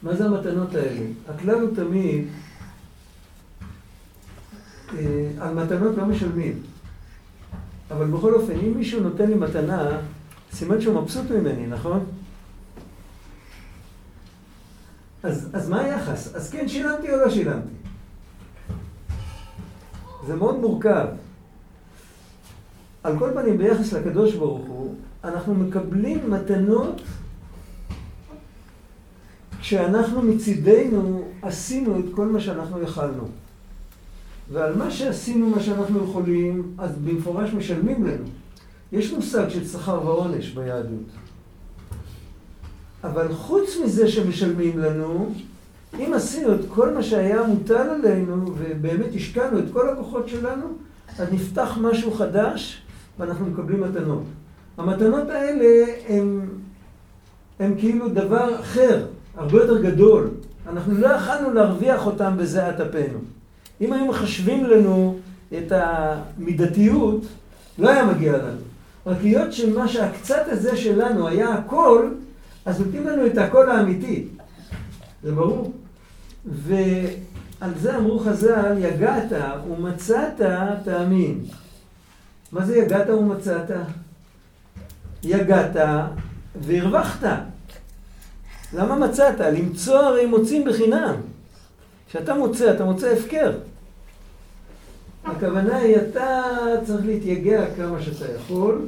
[0.04, 1.06] מה זה המתנות האלה?
[1.30, 2.28] הכלל הוא תמיד,
[4.98, 6.60] אה, על מתנות לא משלמים.
[7.92, 9.98] אבל בכל אופן, אם מישהו נותן לי מתנה,
[10.54, 12.06] סימן שהוא מבסוט ממני, נכון?
[15.24, 16.36] אז, אז מה היחס?
[16.36, 17.74] אז כן, שילמתי או לא שילמתי?
[20.28, 21.08] זה מאוד מורכב.
[23.04, 27.02] על כל פנים, ביחס לקדוש ברוך הוא, אנחנו מקבלים מתנות
[29.60, 33.28] כשאנחנו מצידנו עשינו את כל מה שאנחנו יכלנו.
[34.52, 38.43] ועל מה שעשינו מה שאנחנו יכולים, אז במפורש משלמים לנו.
[38.94, 41.10] יש מושג של שכר ועונש ביהדות.
[43.04, 45.34] אבל חוץ מזה שמשלמים לנו,
[46.00, 50.66] אם עשינו את כל מה שהיה מוטל עלינו, ובאמת השקענו את כל הכוחות שלנו,
[51.20, 52.82] אז נפתח משהו חדש
[53.20, 54.24] ואנחנו מקבלים מתנות.
[54.78, 56.40] המתנות האלה הן,
[57.60, 59.06] הן כאילו דבר אחר,
[59.38, 60.30] הרבה יותר גדול.
[60.68, 63.20] אנחנו לא יכלנו להרוויח אותם בזיעת אפינו.
[63.82, 65.20] אם היו מחשבים לנו
[65.58, 67.22] את המידתיות,
[67.80, 68.62] לא היה מגיע לנו.
[69.06, 72.10] רק היות שמה שהקצת הזה שלנו היה הכל,
[72.66, 74.28] אז נותנים לנו את הכל האמיתי.
[75.24, 75.74] זה ברור?
[76.46, 79.32] ועל זה אמרו חז"ל, יגעת
[79.70, 80.42] ומצאת
[80.84, 81.44] תאמין.
[82.52, 83.72] מה זה יגעת ומצאת?
[85.24, 85.76] יגעת
[86.56, 87.28] והרווחת.
[88.74, 89.40] למה מצאת?
[89.40, 91.16] למצוא הרי מוצאים בחינם.
[92.10, 93.52] כשאתה מוצא, אתה מוצא הפקר.
[95.26, 96.44] הכוונה היא, אתה
[96.86, 98.82] צריך להתייגע כמה שאתה יכול,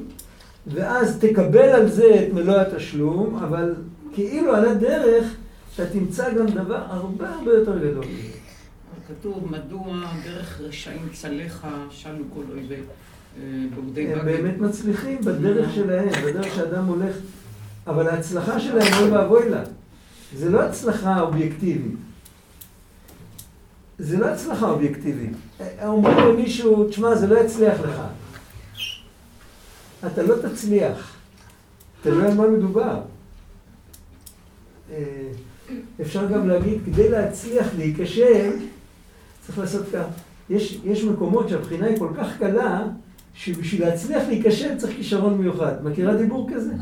[0.67, 3.74] ואז תקבל על זה את מלוא התשלום, אבל
[4.13, 5.36] כאילו על הדרך
[5.76, 8.06] אתה תמצא גם דבר הרבה הרבה יותר גדול.
[9.08, 12.76] כתוב, מדוע דרך רשעים צלחה שלו כל אויבי
[13.76, 17.15] בוגדי הם באמת מצליחים בדרך שלהם, בדרך שאדם הולך,
[17.88, 19.62] אבל ההצלחה שלהם אוי ואבוי לה.
[20.36, 21.95] זה לא הצלחה אובייקטיבית.
[24.00, 25.32] זה לא הצלחה אובייקטיבית.
[25.86, 28.02] אומרים למישהו, תשמע, זה לא יצליח לך.
[30.08, 31.16] אתה לא תצליח.
[32.06, 33.02] יודע על מה מדובר.
[34.92, 35.28] אה,
[36.02, 38.52] אפשר גם להגיד, כדי להצליח להיכשל,
[39.46, 40.06] צריך לעשות כך.
[40.50, 42.84] יש, יש מקומות שהבחינה היא כל כך קלה,
[43.34, 45.74] שבשביל להצליח להיכשל צריך כישרון מיוחד.
[45.84, 46.74] מכירה דיבור כזה?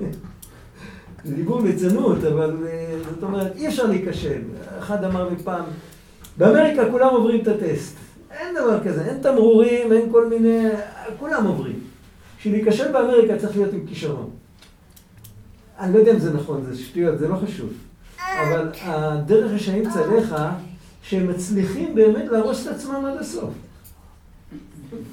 [1.24, 4.42] זה דיבור ליצנות, אבל אה, זאת אומרת, אי אפשר להיכשל.
[4.78, 5.64] אחד אמר לי פעם,
[6.38, 7.96] באמריקה כולם עוברים את הטסט.
[8.30, 10.68] אין דבר כזה, אין תמרורים, אין כל מיני...
[11.18, 11.80] כולם עוברים.
[12.38, 14.30] בשביל להיכשל באמריקה צריך להיות עם כישרון.
[15.78, 17.72] אני לא יודע אם זה נכון, זה שטויות, זה לא חשוב.
[18.18, 20.52] אבל הדרך רשעים צליחה,
[21.02, 23.50] שהם מצליחים באמת להרוס את עצמם עד הסוף.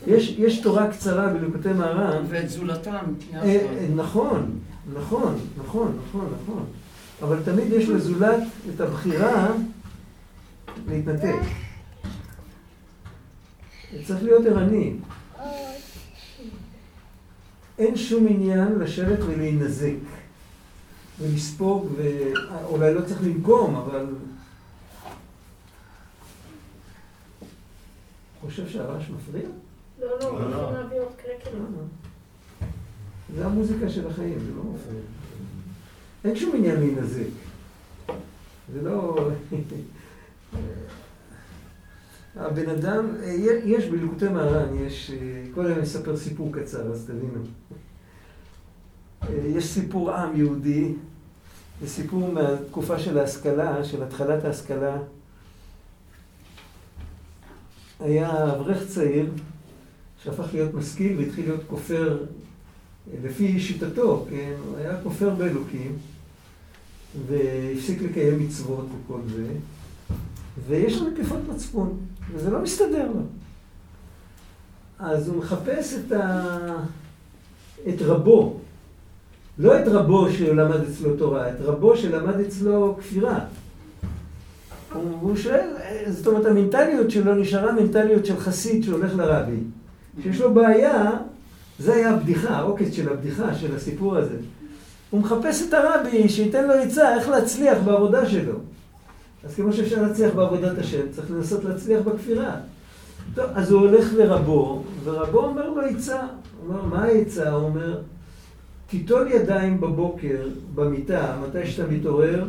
[0.07, 2.23] יש, יש תורה קצרה בלוקותי מהר"ם.
[2.29, 3.05] ואת זולתם.
[3.33, 4.59] אה, נכון,
[4.93, 6.65] נכון, נכון, נכון, נכון.
[7.21, 8.43] אבל תמיד יש לזולת
[8.75, 9.47] את הבחירה
[10.87, 11.39] להתנתק.
[14.07, 14.93] צריך להיות ערני.
[17.79, 19.93] אין שום עניין לשבת ולהינזק
[21.19, 24.05] ולספוג, ואולי לא צריך לנקום, אבל...
[28.41, 29.49] חושב שהרעש מפריע?
[29.99, 31.65] לא, לא, רוצים להביא עוד קרקרים.
[33.35, 35.01] זה המוזיקה של החיים, זה לא מפריע.
[36.25, 37.29] אין שום עניין להינזק.
[38.73, 39.29] זה לא...
[42.35, 43.05] הבן אדם,
[43.65, 45.11] יש בליקוטי מהר"ן, יש,
[45.55, 47.43] כל היום אספר סיפור קצר, אז תבינו.
[49.57, 50.93] יש סיפור עם יהודי,
[51.81, 54.97] זה סיפור מהתקופה של ההשכלה, של התחלת ההשכלה.
[57.99, 59.31] היה אברך צעיר
[60.23, 62.25] שהפך להיות משכיל והתחיל להיות כופר
[63.23, 64.53] לפי שיטתו, כן?
[64.67, 65.97] הוא היה כופר באלוקים
[67.27, 69.47] והפסיק לקיים מצוות וכל זה.
[70.67, 71.97] ויש לו נקיפות מצפון,
[72.33, 73.21] וזה לא מסתדר לו.
[74.99, 76.47] אז הוא מחפש את, ה...
[77.89, 78.59] את רבו,
[79.57, 83.39] לא את רבו שלמד אצלו תורה, את רבו שלמד אצלו כפירה.
[84.93, 85.69] הוא, שואל,
[86.09, 89.57] זאת אומרת, המנטליות שלו נשארה מנטליות של חסיד שהולך לרבי.
[90.23, 91.11] שיש לו בעיה,
[91.79, 94.37] זה היה הבדיחה, העוקץ של הבדיחה, של הסיפור הזה.
[95.09, 98.59] הוא מחפש את הרבי שייתן לו עצה איך להצליח בעבודה שלו.
[99.43, 102.55] אז כמו שאפשר להצליח בעבודת השם, צריך לנסות להצליח בכפירה.
[103.35, 106.21] טוב, אז הוא הולך לרבו, ורבו אומר לו עצה.
[106.61, 107.51] הוא אומר, מה העצה?
[107.51, 108.01] הוא אומר,
[108.87, 112.45] תיטול ידיים בבוקר, במיטה, מתי שאתה מתעורר,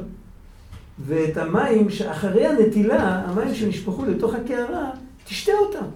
[1.07, 4.91] ואת המים שאחרי הנטילה, המים שנשפכו לתוך הקערה,
[5.25, 5.87] תשתה אותם.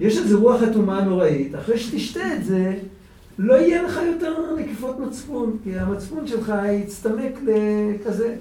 [0.00, 2.74] יש איזו רוח אטומה נוראית, אחרי שתשתה את זה,
[3.38, 8.36] לא יהיה לך יותר נקיפות מצפון, כי המצפון שלך יצטמק לכזה.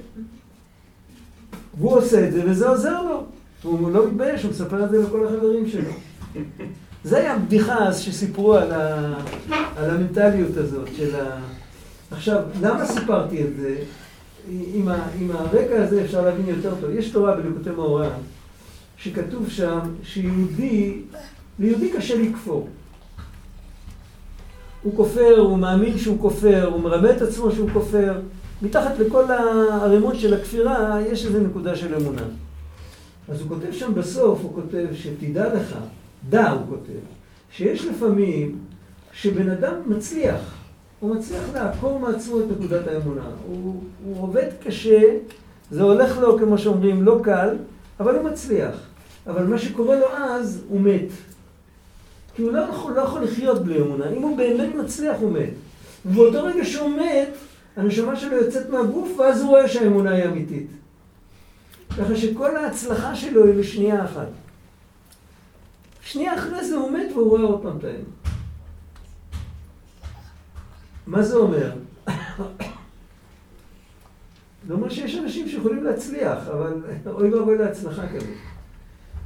[1.78, 3.24] והוא עושה את זה, וזה עוזר לו.
[3.64, 5.92] הוא לא מתבייש, הוא מספר את זה לכל החברים שלו.
[7.04, 9.14] זה היה בדיחה אז שסיפרו על, ה,
[9.78, 11.40] על המנטליות הזאת של ה...
[12.12, 13.76] עכשיו, למה סיפרתי את זה?
[14.50, 16.90] עם, ה, עם הרקע הזה אפשר להבין יותר טוב.
[16.90, 18.10] יש תורה בליקוטי מאורע,
[18.98, 21.02] שכתוב שם שיהודי,
[21.60, 22.70] ליהודי קשה לכפור.
[24.82, 28.20] הוא כופר, הוא מאמין שהוא כופר, הוא מרמה את עצמו שהוא כופר.
[28.66, 32.22] מתחת לכל הערימות של הכפירה יש איזו נקודה של אמונה.
[33.30, 35.76] אז הוא כותב שם בסוף, הוא כותב שתדע לך,
[36.30, 37.00] דע הוא כותב,
[37.52, 38.60] שיש לפעמים
[39.14, 40.56] שבן אדם מצליח,
[41.00, 43.26] הוא מצליח לעקור מעצמו את נקודת האמונה.
[43.48, 45.02] הוא, הוא עובד קשה,
[45.72, 47.56] זה הולך לו, כמו שאומרים, לא קל,
[48.00, 48.76] אבל הוא מצליח.
[49.28, 51.10] אבל מה שקורה לו אז, הוא מת.
[52.36, 54.10] כי הוא לא יכול, לא יכול לחיות בלי אמונה.
[54.10, 55.54] אם הוא באמת מצליח, הוא מת.
[56.06, 57.30] ובאותו רגע שהוא מת,
[57.78, 60.68] הנשמה שלו יוצאת מהגוף, ואז הוא רואה שהאמונה היא אמיתית.
[61.98, 64.28] ככה שכל ההצלחה שלו היא לשנייה אחת.
[66.02, 68.06] שנייה אחרי זה הוא מת והוא רואה עוד פעם את האמונה.
[71.08, 71.72] מה זה אומר?
[74.68, 76.74] זה אומר שיש אנשים שיכולים להצליח, אבל
[77.14, 78.30] אוי ואבוי להצלחה כזאת.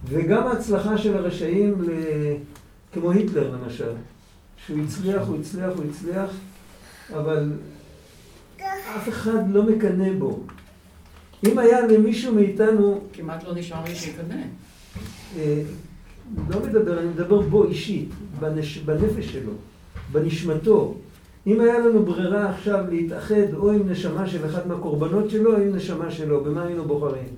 [0.06, 1.76] וגם ההצלחה של הרשעים,
[2.94, 3.92] כמו היטלר למשל,
[4.66, 6.30] שהוא הצליח, הוא הצליח, הוא הצליח,
[7.14, 7.52] אבל
[8.98, 10.40] אף אחד לא מקנא בו.
[11.48, 13.02] אם היה למישהו מאיתנו...
[13.14, 14.42] כמעט לא נשאר מי שיקנא.
[15.38, 15.62] אה,
[16.50, 18.10] לא מדבר, אני מדבר בו אישית,
[18.40, 19.52] בנש, בנפש שלו,
[20.12, 20.96] בנשמתו.
[21.48, 25.76] אם היה לנו ברירה עכשיו להתאחד או עם נשמה של אחת מהקורבנות שלו, או עם
[25.76, 27.30] נשמה שלו, במה היינו בוחרים?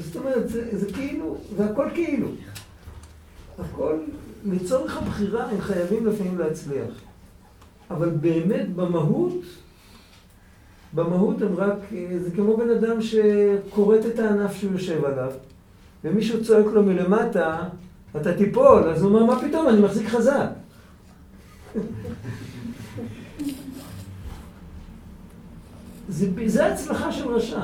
[0.00, 2.28] זאת אומרת, זה, זה כאילו, זה הכל כאילו.
[3.58, 3.96] הכל,
[4.44, 6.94] לצורך הבחירה הם חייבים לפעמים להצליח.
[7.90, 9.40] אבל באמת במהות,
[10.94, 11.78] במהות הם רק,
[12.22, 15.32] זה כמו בן אדם שכורת את הענף שהוא יושב עליו,
[16.04, 17.68] ומישהו צועק לו מלמטה,
[18.16, 20.48] אתה תיפול, אז הוא אומר, מה פתאום, אני מחזיק חזק.
[26.08, 27.60] זה, זה הצלחה של רשע.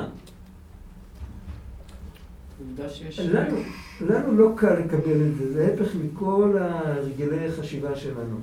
[3.19, 3.57] לנו,
[4.01, 8.39] לנו לא קל לקבל את זה, זה ההפך מכל הרגלי חשיבה שלנו.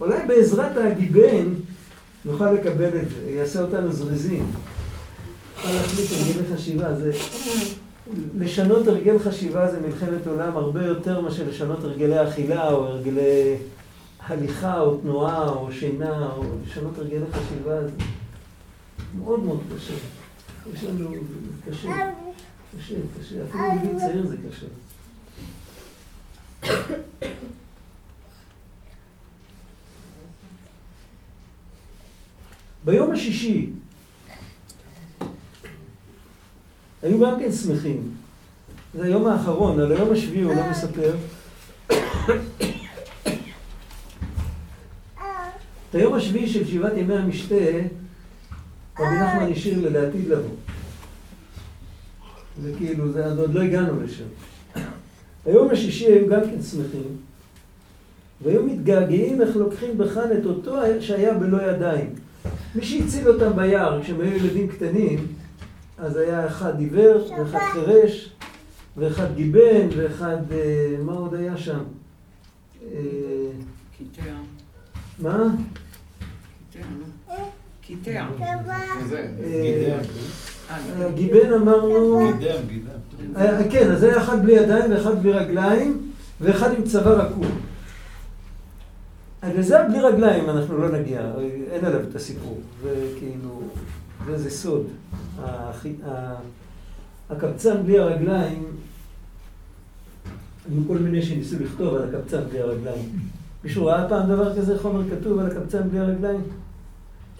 [0.00, 1.48] אולי בעזרת הגיבן
[2.24, 4.46] נוכל לקבל את זה, יעשה אותנו זריזים.
[5.56, 7.12] נוכל להחליט הרגלי חשיבה, זה...
[8.38, 13.56] לשנות הרגל חשיבה זה מלחמת עולם הרבה יותר מאשר לשנות הרגלי אכילה או הרגלי
[14.26, 17.90] הליכה או תנועה או שינה או לשנות הרגלי חשיבה זה
[19.18, 19.94] מאוד מאוד קשה.
[20.74, 22.10] יש לנו, זה קשה,
[22.78, 24.66] קשה, קשה, אפילו בגיל צעיר זה קשה.
[32.84, 33.70] ביום השישי
[37.02, 38.14] היו גם כן שמחים.
[38.94, 41.16] זה היום האחרון, על היום השביעי הוא לא מספר.
[45.90, 47.54] את היום השביעי של שבעת ימי המשתה,
[48.98, 50.63] רבי נחמן השאיר לעתיד לבוא.
[52.62, 54.24] זה כאילו, זה עוד לא הגענו לשם.
[55.46, 57.16] היום השישי היו גם כן שמחים,
[58.42, 62.14] והיו מתגעגעים איך לוקחים בכאן את אותו שהיה בלא ידיים.
[62.74, 65.26] מי שהציל אותם ביער, כשהם היו ילדים קטנים,
[65.98, 68.30] אז היה אחד עיוור, ואחד חירש,
[68.96, 71.82] ואחד גיבן, ואחד, אה, מה עוד היה שם?
[72.92, 72.98] אה.
[75.18, 75.46] מה?
[77.80, 78.26] קיטע.
[79.40, 79.98] אה,
[81.14, 82.30] גיבן אמרנו...
[83.70, 86.10] כן, אז היה אחד בלי ידיים ואחד בלי רגליים,
[86.40, 87.46] ואחד עם צוואר עקום.
[89.54, 91.20] לזה בלי רגליים אנחנו לא נגיע,
[91.70, 92.60] אין עליו את הסיפור.
[92.82, 93.62] זה כאילו,
[94.36, 94.86] זה סוד.
[97.30, 98.64] הקבצן בלי הרגליים,
[100.70, 103.10] היו כל מיני שניסו לכתוב על הקבצן בלי הרגליים.
[103.64, 106.40] מישהו ראה פעם דבר כזה, חומר כתוב על הקבצן בלי הרגליים?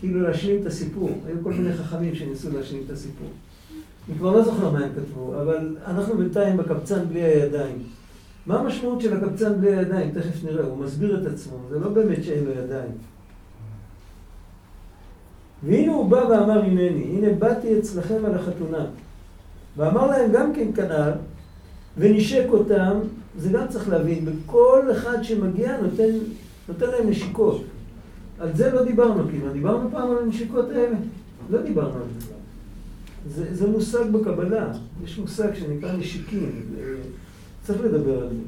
[0.05, 1.11] כאילו להשלים את הסיפור.
[1.27, 3.29] היו כל מיני חכמים שניסו להשלים את הסיפור.
[4.09, 7.83] אני כבר לא זוכר מה הם כתבו, אבל אנחנו בינתיים בקבצן בלי הידיים.
[8.47, 10.11] מה המשמעות של הקבצן בלי הידיים?
[10.11, 12.91] תכף נראה, הוא מסביר את עצמו, זה לא באמת שאין לו ידיים.
[15.63, 18.87] והנה הוא בא ואמר הנני, הנה באתי אצלכם על החתונה.
[19.77, 21.13] ואמר להם גם כן כנ"ל,
[21.99, 22.99] ונשק אותם,
[23.39, 26.11] זה גם צריך להבין, וכל אחד שמגיע נותן,
[26.69, 27.63] נותן להם נשיקות.
[28.39, 30.97] על זה לא דיברנו כמעט, דיברנו פעם על הנשיקות האלה?
[31.51, 32.35] לא דיברנו על זה.
[33.29, 34.73] זה, זה מושג בקבלה,
[35.05, 36.63] יש מושג שנקרא נשיקים,
[37.63, 38.43] צריך לדבר על זה.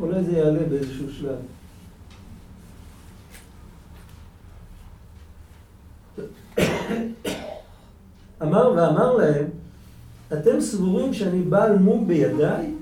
[0.00, 1.36] אולי זה יעלה באיזשהו שלב.
[8.42, 9.44] אמר ואמר להם,
[10.32, 12.74] אתם סבורים שאני בעל מום בידיי?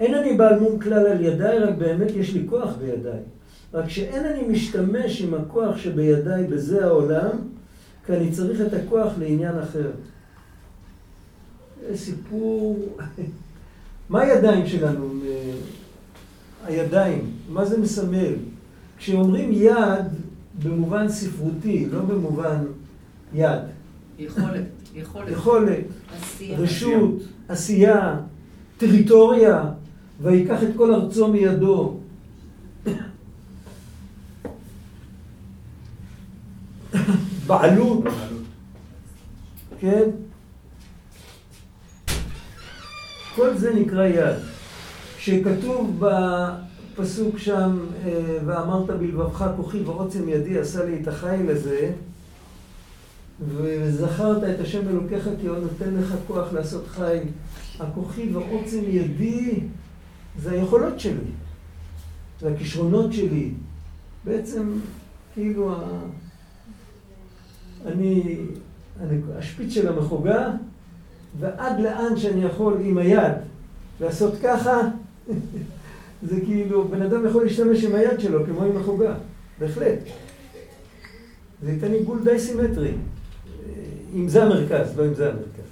[0.00, 3.20] אין אני בעל מום כלל על ידיי, רק באמת יש לי כוח בידיי.
[3.74, 7.30] רק שאין אני משתמש עם הכוח שבידיי בזה העולם,
[8.06, 9.90] כי אני צריך את הכוח לעניין אחר.
[11.88, 12.78] זה סיפור...
[14.10, 15.08] מה הידיים שלנו?
[16.64, 18.34] הידיים, מה זה מסמל?
[18.98, 20.06] כשאומרים יד
[20.62, 22.64] במובן ספרותי, לא במובן
[23.34, 23.60] יד.
[24.18, 25.28] יכולת, יכולת.
[25.28, 25.84] יכולת,
[26.22, 26.58] עשייה.
[26.58, 28.16] רשות, עשייה,
[28.78, 29.64] טריטוריה,
[30.22, 31.96] ויקח את כל ארצו מידו.
[37.46, 38.04] בעלות,
[39.80, 40.10] כן?
[43.34, 44.36] כל זה נקרא יד.
[45.16, 51.92] כשכתוב בפסוק שם, אה, ואמרת בלבבך כוחי ועוצם ידי עשה לי את החיל הזה,
[53.48, 57.22] וזכרת את השם אלוקיך כי הוא נותן לך כוח לעשות חיל.
[57.80, 59.60] הכוחי ועוצם ידי
[60.42, 61.30] זה היכולות שלי,
[62.40, 63.50] זה הכישרונות שלי.
[64.24, 64.72] בעצם,
[65.34, 66.00] כאילו, ה...
[67.86, 68.36] אני,
[69.00, 70.50] אני השפיץ של המחוגה,
[71.40, 73.32] ועד לאן שאני יכול עם היד
[74.00, 74.80] לעשות ככה,
[76.28, 79.14] זה כאילו, בן אדם יכול להשתמש עם היד שלו כמו עם החוגה,
[79.58, 79.98] בהחלט.
[81.62, 82.92] זה ייתן עיגול די סימטרי.
[84.14, 85.66] אם זה המרכז, לא אם זה המרכז.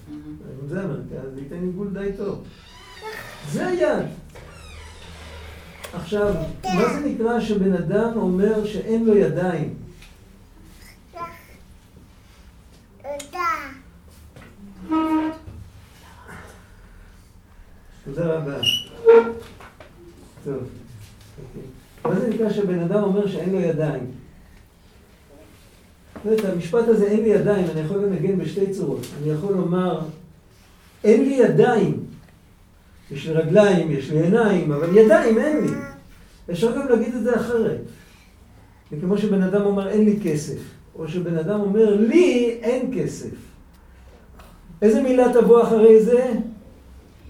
[0.62, 2.45] אם זה המרכז, זה ייתן עיגול די טוב.
[3.53, 4.07] זה היד.
[5.97, 6.34] עכשיו,
[6.64, 9.74] מה זה נקרא שבן אדם אומר שאין לו ידיים?
[18.05, 18.57] תודה רבה.
[20.45, 21.62] טוב, אוקיי.
[22.05, 24.11] מה זה נקרא שבן אדם אומר שאין לו ידיים?
[26.32, 29.07] את המשפט הזה, אין לי ידיים, אני יכול לנגן בשתי צורות.
[29.22, 30.01] אני יכול לומר,
[31.05, 32.03] אין לי ידיים.
[33.11, 35.72] יש לי רגליים, יש לי עיניים, אבל ידיים אין לי.
[36.50, 37.80] אפשר גם להגיד את זה אחרת.
[38.90, 40.59] זה כמו שבן אדם אומר, אין לי כסף.
[40.98, 43.34] או שבן אדם אומר, לי אין כסף.
[44.82, 46.32] איזה מילה תבוא אחרי זה?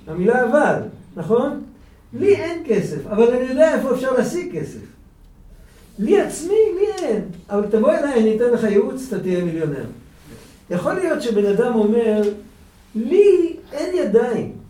[0.06, 0.80] המילה אבל,
[1.16, 1.62] נכון?
[2.12, 4.80] לי אין כסף, אבל אני יודע איפה אפשר להשיג כסף.
[5.98, 7.22] לי עצמי, לי אין.
[7.50, 9.84] אבל תבוא אליי, אני אתן לך ייעוץ, אתה תהיה מיליונר.
[10.70, 12.22] יכול להיות שבן אדם אומר,
[12.94, 14.63] לי אין ידיים.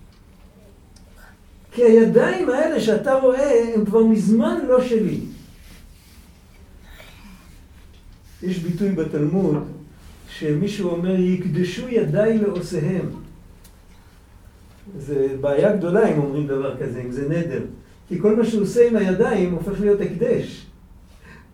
[1.74, 5.20] כי הידיים האלה שאתה רואה, הם כבר מזמן לא שלי.
[8.42, 9.64] יש ביטוי בתלמוד,
[10.28, 13.06] שמישהו אומר, יקדשו ידיי לעושיהם.
[14.98, 17.62] זה בעיה גדולה אם אומרים דבר כזה, אם זה נדר.
[18.08, 20.66] כי כל מה שהוא עושה עם הידיים הופך להיות הקדש.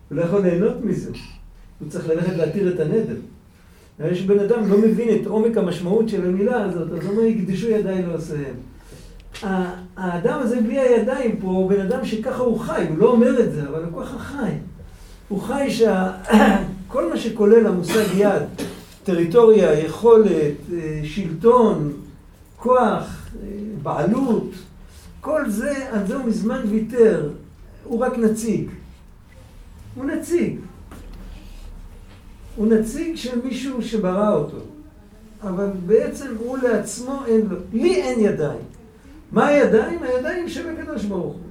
[0.09, 1.11] הוא לא יכול ליהנות מזה.
[1.79, 3.15] הוא צריך ללכת להתיר את הנדר.
[3.99, 7.69] יש בן אדם לא מבין את עומק המשמעות של המילה הזאת, אז הוא אומר, יקדשו
[7.69, 8.55] ידיי לעושיהם.
[9.97, 13.53] האדם הזה בלי הידיים פה הוא בן אדם שככה הוא חי, הוא לא אומר את
[13.53, 14.51] זה, אבל הוא ככה חי.
[15.29, 18.43] הוא חי שכל מה שכולל המושג יד,
[19.03, 20.55] טריטוריה, יכולת,
[21.03, 21.93] שלטון,
[22.57, 23.29] כוח,
[23.83, 24.49] בעלות,
[25.21, 27.29] כל זה, על זה הוא מזמן ויתר,
[27.83, 28.69] הוא רק נציג.
[29.95, 30.55] הוא נציג.
[32.55, 34.57] הוא נציג של מישהו שברא אותו.
[35.43, 37.57] אבל בעצם הוא לעצמו אין לו.
[37.73, 38.70] לי אין ידיים.
[39.31, 40.03] מה הידיים?
[40.03, 41.41] הידיים של הקדוש ברוך הוא.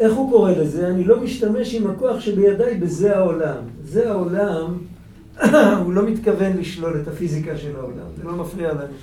[0.00, 0.88] איך הוא קורא לזה?
[0.88, 3.62] אני לא משתמש עם הכוח שבידיי בזה העולם.
[3.84, 4.78] זה העולם,
[5.84, 8.94] הוא לא מתכוון לשלול את הפיזיקה של העולם, זה לא מפריע לנו.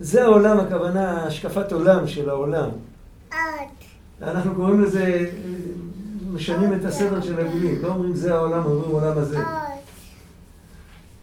[0.00, 2.70] זה העולם, הכוונה, השקפת עולם של העולם.
[4.22, 5.30] אנחנו קוראים לזה,
[6.32, 9.38] משנים את הסדר של המילים, לא אומרים זה העולם, אומרים עולם הזה.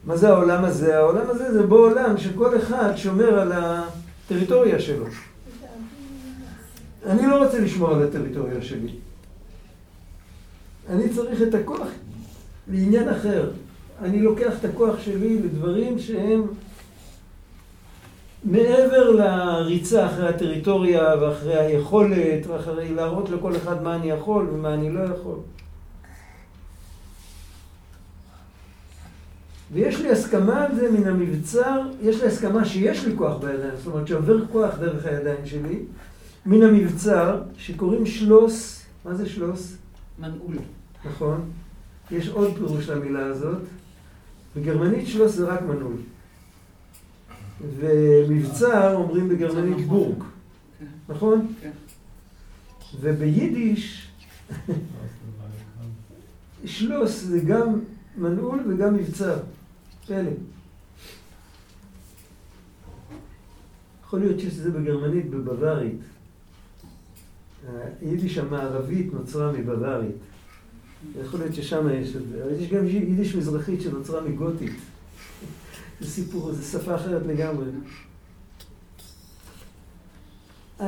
[0.07, 0.97] מה זה העולם הזה?
[0.97, 5.05] העולם הזה זה בו עולם שכל אחד שומר על הטריטוריה שלו.
[7.05, 8.89] אני לא רוצה לשמור על הטריטוריה שלי.
[10.89, 11.87] אני צריך את הכוח
[12.67, 13.49] לעניין אחר.
[14.01, 16.47] אני לוקח את הכוח שלי לדברים שהם
[18.43, 24.89] מעבר לריצה אחרי הטריטוריה ואחרי היכולת ואחרי להראות לכל אחד מה אני יכול ומה אני
[24.89, 25.37] לא יכול.
[29.71, 33.87] ויש לי הסכמה על זה מן המבצר, יש לי הסכמה שיש לי כוח בידיים, זאת
[33.87, 35.79] אומרת שעובר כוח דרך הידיים שלי,
[36.45, 39.77] מן המבצר, שקוראים שלוס, מה זה שלוס?
[40.19, 40.55] מנעול.
[41.05, 41.49] נכון.
[42.11, 43.57] יש עוד פירוש למילה הזאת.
[44.55, 45.97] בגרמנית שלוס זה רק מנעול.
[47.77, 50.23] ומבצר אומרים בגרמנית בורג,
[51.09, 51.53] נכון?
[51.61, 51.71] כן.
[53.01, 54.11] וביידיש
[56.65, 57.79] שלוס זה גם
[58.17, 59.37] מנעול וגם מבצר.
[60.07, 60.31] פלא.
[64.05, 65.99] יכול להיות שזה בגרמנית, בבווארית.
[68.01, 70.15] היידיש המערבית נוצרה מבווארית.
[71.21, 72.43] יכול להיות ששם יש את זה.
[72.43, 74.71] אבל יש גם יידיש מזרחית שנוצרה מגותית.
[76.01, 77.65] זה סיפור, זו שפה אחרת לגמרי.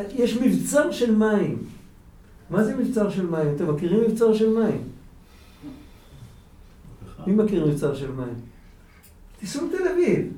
[0.09, 1.63] יש מבצר של מים.
[2.49, 3.55] מה זה מבצר של מים?
[3.55, 4.81] אתם מכירים מבצר של מים?
[7.27, 8.48] מי מכיר מבצר של מים?
[9.39, 10.31] תיסעו לתל אביב.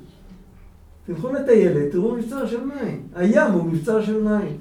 [1.06, 3.02] תלכו לטיילת, תראו מבצר של מים.
[3.14, 4.56] הים הוא מבצר של מים.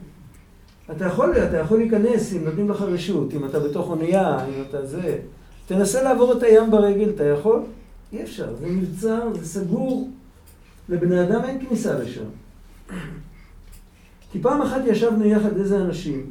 [0.91, 4.85] אתה יכול, אתה יכול להיכנס אם נותנים לך רשות, אם אתה בתוך אונייה, אם אתה
[4.85, 5.17] זה.
[5.67, 7.61] תנסה לעבור את הים ברגל, אתה יכול?
[8.13, 10.09] אי אפשר, זה מבצר, זה סגור.
[10.89, 12.25] לבני אדם אין כניסה לשם.
[14.31, 16.25] כי פעם אחת ישבנו יחד איזה אנשים,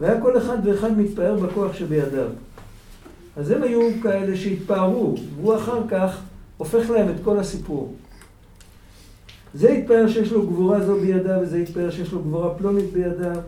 [0.00, 2.28] והיה כל אחד ואחד מתפאר בכוח שבידיו.
[3.36, 6.20] אז הם היו כאלה שהתפארו, והוא אחר כך
[6.56, 7.94] הופך להם את כל הסיפור.
[9.54, 13.40] זה יתפאר שיש לו גבורה זו בידיו, וזה יתפאר שיש לו גבורה פלונית בידיו,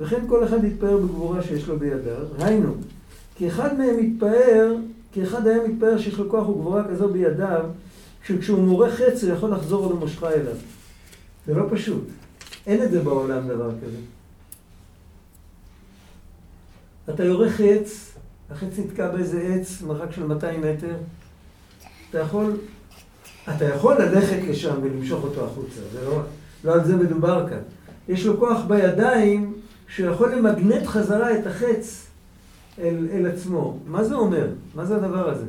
[0.00, 2.16] וכן כל אחד יתפאר בגבורה שיש לו בידיו.
[2.38, 2.74] היינו,
[3.36, 4.74] כי אחד מהם יתפאר,
[5.12, 7.64] כי אחד היה מתפאר שיש לו כוח וגבורה כזו בידיו,
[8.26, 10.56] שכשהוא מורה חץ הוא יכול לחזור ולמושכה אליו.
[11.46, 12.04] זה לא פשוט.
[12.66, 13.96] אין את זה בעולם דבר כזה.
[17.10, 18.14] אתה יורה חץ,
[18.50, 20.96] החץ נתקע באיזה עץ, מרחק של 200 מטר,
[22.14, 22.56] אתה יכול,
[23.56, 26.22] אתה יכול ללכת לשם ולמשוך אותו החוצה, זה לא,
[26.64, 27.58] לא על זה מדובר כאן.
[28.08, 29.52] יש לו כוח בידיים
[29.88, 32.06] שיכול למגנט חזרה את החץ
[32.78, 33.78] אל, אל עצמו.
[33.86, 34.48] מה זה אומר?
[34.74, 35.44] מה זה הדבר הזה?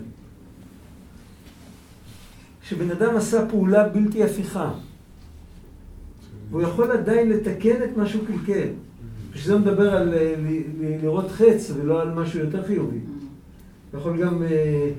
[2.63, 4.71] שבן אדם עשה פעולה בלתי הפיכה,
[6.49, 8.67] והוא יכול עדיין לתקן את מה שהוא קלקל.
[9.33, 10.35] בשביל זה מדבר על אה,
[11.01, 12.99] לראות חץ ולא על משהו יותר חיובי.
[13.93, 14.89] יכול גם אה,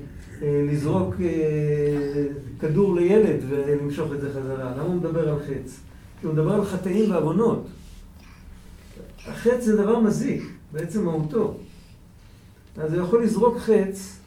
[0.41, 1.15] לזרוק
[2.59, 4.71] כדור לילד ולמשוך את זה חזרה.
[4.71, 5.79] למה הוא מדבר על חץ?
[6.19, 7.67] כי הוא מדבר על חטאים ועוונות.
[9.27, 11.57] החץ זה דבר מזיק, בעצם מהותו.
[12.77, 14.19] אז הוא יכול לזרוק חץ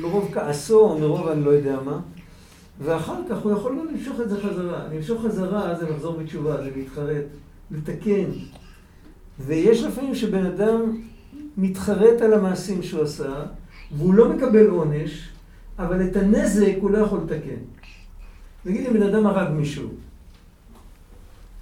[0.00, 2.00] מרוב כעסו או מרוב אני לא יודע מה,
[2.80, 4.88] ואחר כך הוא יכול לא למשוך את זה חזרה.
[4.94, 7.24] למשוך חזרה זה לחזור בתשובה, זה להתחרט,
[7.70, 8.30] לתקן.
[9.46, 10.96] ויש לפעמים שבן אדם
[11.56, 13.44] מתחרט על המעשים שהוא עשה,
[13.96, 15.28] והוא לא מקבל עונש,
[15.78, 17.60] אבל את הנזק הוא לא יכול לתקן.
[18.64, 19.88] נגיד אם בן אדם הרג מישהו,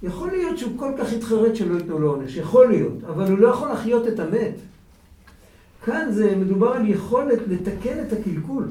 [0.03, 3.47] יכול להיות שהוא כל כך התחרט שלא ייתנו לו עונש, יכול להיות, אבל הוא לא
[3.47, 4.55] יכול לחיות את המת.
[5.85, 8.67] כאן זה מדובר על יכולת לתקן את הקלקול.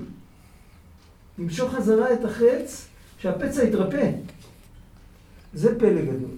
[1.39, 2.89] למשוך חזרה את החץ,
[3.19, 4.11] שהפצע יתרפא.
[5.55, 6.31] זה פלא גדול.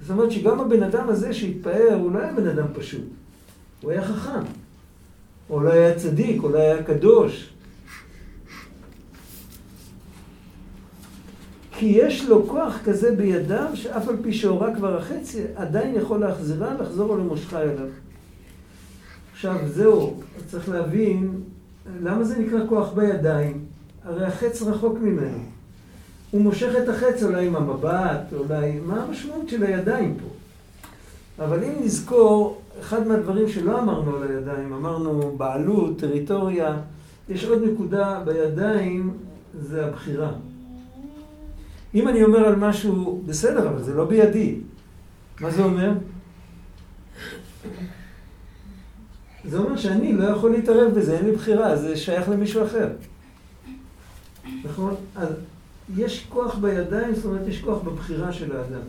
[0.00, 3.04] זאת אומרת שגם הבן אדם הזה שהתפאר, הוא לא היה בן אדם פשוט.
[3.82, 4.44] הוא היה חכם.
[5.50, 7.51] או לא היה צדיק, או לא היה קדוש.
[11.82, 16.74] כי יש לו כוח כזה בידיו, שאף על פי שהורה כבר החצי, עדיין יכול להחזירה,
[16.80, 17.86] לחזור או למושכה אליו.
[19.32, 20.14] עכשיו, זהו,
[20.46, 21.40] צריך להבין,
[22.02, 23.64] למה זה נקרא כוח בידיים?
[24.04, 25.38] הרי החץ רחוק ממנו.
[26.30, 28.80] הוא מושך את החץ אולי עם המבט, אולי...
[28.86, 30.28] מה המשמעות של הידיים פה?
[31.44, 36.76] אבל אם נזכור, אחד מהדברים שלא אמרנו על הידיים, אמרנו בעלות, טריטוריה,
[37.28, 39.16] יש עוד נקודה בידיים,
[39.60, 40.32] זה הבחירה.
[41.94, 44.60] אם אני אומר על משהו, בסדר, אבל זה לא בידי.
[45.40, 45.92] מה זה אומר?
[49.44, 52.88] זה אומר שאני לא יכול להתערב בזה, אין לי בחירה, זה שייך למישהו אחר.
[54.64, 54.94] נכון?
[55.16, 55.28] אז
[55.96, 58.82] יש כוח בידיים, זאת אומרת, יש כוח בבחירה של האדם.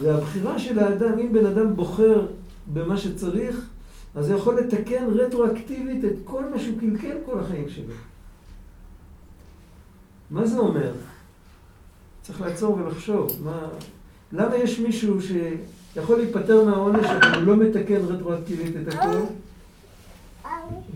[0.00, 2.26] והבחירה של האדם, אם בן אדם בוחר
[2.72, 3.68] במה שצריך,
[4.14, 7.94] אז הוא יכול לתקן רטרואקטיבית את כל מה שהוא קלקל כל החיים שלו.
[10.30, 10.92] מה זה אומר?
[12.26, 13.40] צריך לעצור ולחשוב.
[13.44, 13.68] מה...
[14.32, 19.18] למה יש מישהו שיכול להיפטר מהעונש אבל הוא לא מתקן רטרואקטיבית את הכל?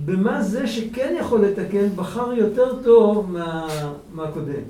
[0.04, 3.68] במה זה שכן יכול לתקן בחר יותר טוב מה,
[4.12, 4.62] מהקודם?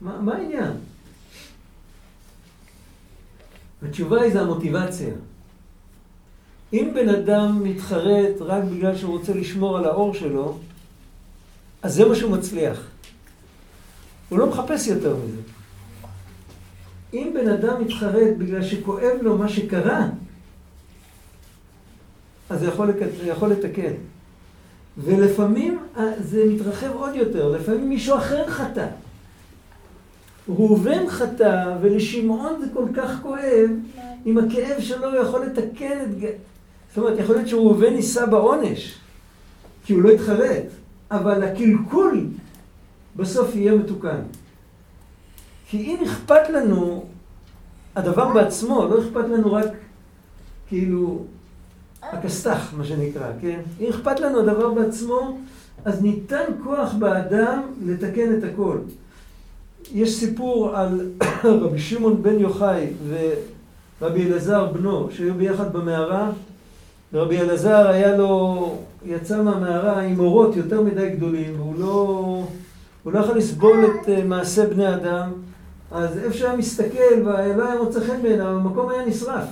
[0.00, 0.72] מה, מה העניין?
[3.82, 5.14] התשובה היא זה המוטיבציה.
[6.72, 10.58] אם בן אדם מתחרט רק בגלל שהוא רוצה לשמור על האור שלו,
[11.82, 12.91] אז זה מה שהוא מצליח.
[14.32, 15.40] הוא לא מחפש יותר מזה.
[17.14, 20.06] אם בן אדם מתחרט בגלל שכואב לו מה שקרה,
[22.50, 22.96] אז זה יכול, לק...
[23.24, 23.92] יכול לתקן.
[24.98, 28.86] ולפעמים אה, זה מתרחב עוד יותר, לפעמים מישהו אחר חטא.
[30.48, 33.70] ראובן חטא, ולשמעון זה כל כך כואב,
[34.24, 36.08] עם הכאב שלו הוא יכול לתקן את...
[36.88, 38.98] זאת אומרת, יכול להיות שראובן יישא בעונש,
[39.84, 40.64] כי הוא לא התחרט,
[41.10, 42.26] אבל הקלקול
[43.16, 44.20] בסוף יהיה מתוקן.
[45.68, 47.04] כי אם אכפת לנו
[47.96, 49.68] הדבר בעצמו, לא אכפת לנו רק
[50.68, 51.24] כאילו
[52.02, 53.60] הכסת"ח, מה שנקרא, כן?
[53.80, 55.38] אם אכפת לנו הדבר בעצמו,
[55.84, 58.78] אז ניתן כוח באדם לתקן את הכל.
[59.92, 61.10] יש סיפור על
[61.62, 62.86] רבי שמעון בן יוחאי
[64.00, 66.30] ורבי אלעזר בנו, שהיו ביחד במערה,
[67.12, 72.44] ורבי אלעזר היה לו, יצא מהמערה עם אורות יותר מדי גדולים, והוא לא,
[73.02, 75.32] הוא לא יכול לסבול את אה, מעשה בני אדם,
[75.90, 79.44] אז איפה שהיה מסתכל ולא היה מוצא חן בעיניו, המקום היה נשרף.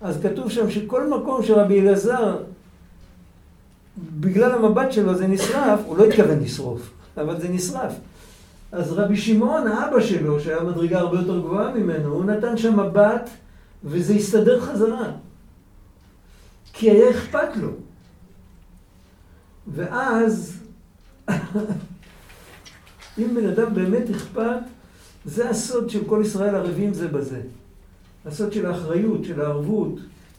[0.00, 2.36] אז כתוב שם שכל מקום שרבי אלעזר,
[4.20, 7.92] בגלל המבט שלו זה נשרף, הוא לא התכוון לשרוף, אבל זה נשרף.
[8.72, 13.30] אז רבי שמעון, האבא שלו, שהיה מדרגה הרבה יותר גבוהה ממנו, הוא נתן שם מבט
[13.84, 15.12] וזה הסתדר חזרה.
[16.72, 17.70] כי היה אכפת לו.
[19.74, 20.56] ואז,
[23.18, 24.60] אם בן אדם באמת אכפת,
[25.24, 27.40] זה הסוד של כל ישראל ערבים זה בזה.
[28.26, 29.98] הסוד של האחריות, של הערבות.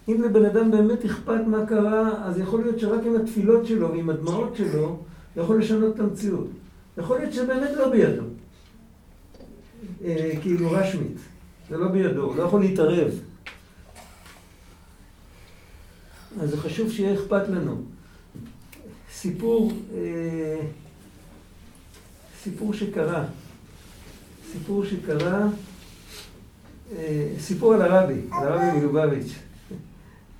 [0.10, 4.10] אם לבן אדם באמת אכפת מה קרה, אז יכול להיות שרק עם התפילות שלו ועם
[4.10, 4.98] הדמעות שלו,
[5.38, 6.48] יכול לשנות את המציאות.
[6.98, 8.24] יכול להיות שבאמת לא בידו.
[10.04, 11.18] אה, כאילו רשמית.
[11.70, 13.12] זה לא בידו, הוא לא יכול להתערב.
[16.42, 17.82] אז זה חשוב שיהיה אכפת לנו.
[19.12, 20.62] סיפור, אה,
[22.44, 23.24] סיפור שקרה.
[24.52, 25.48] סיפור שקרה,
[26.98, 29.34] אה, סיפור על הרבי, על הרבי מלובביץ'.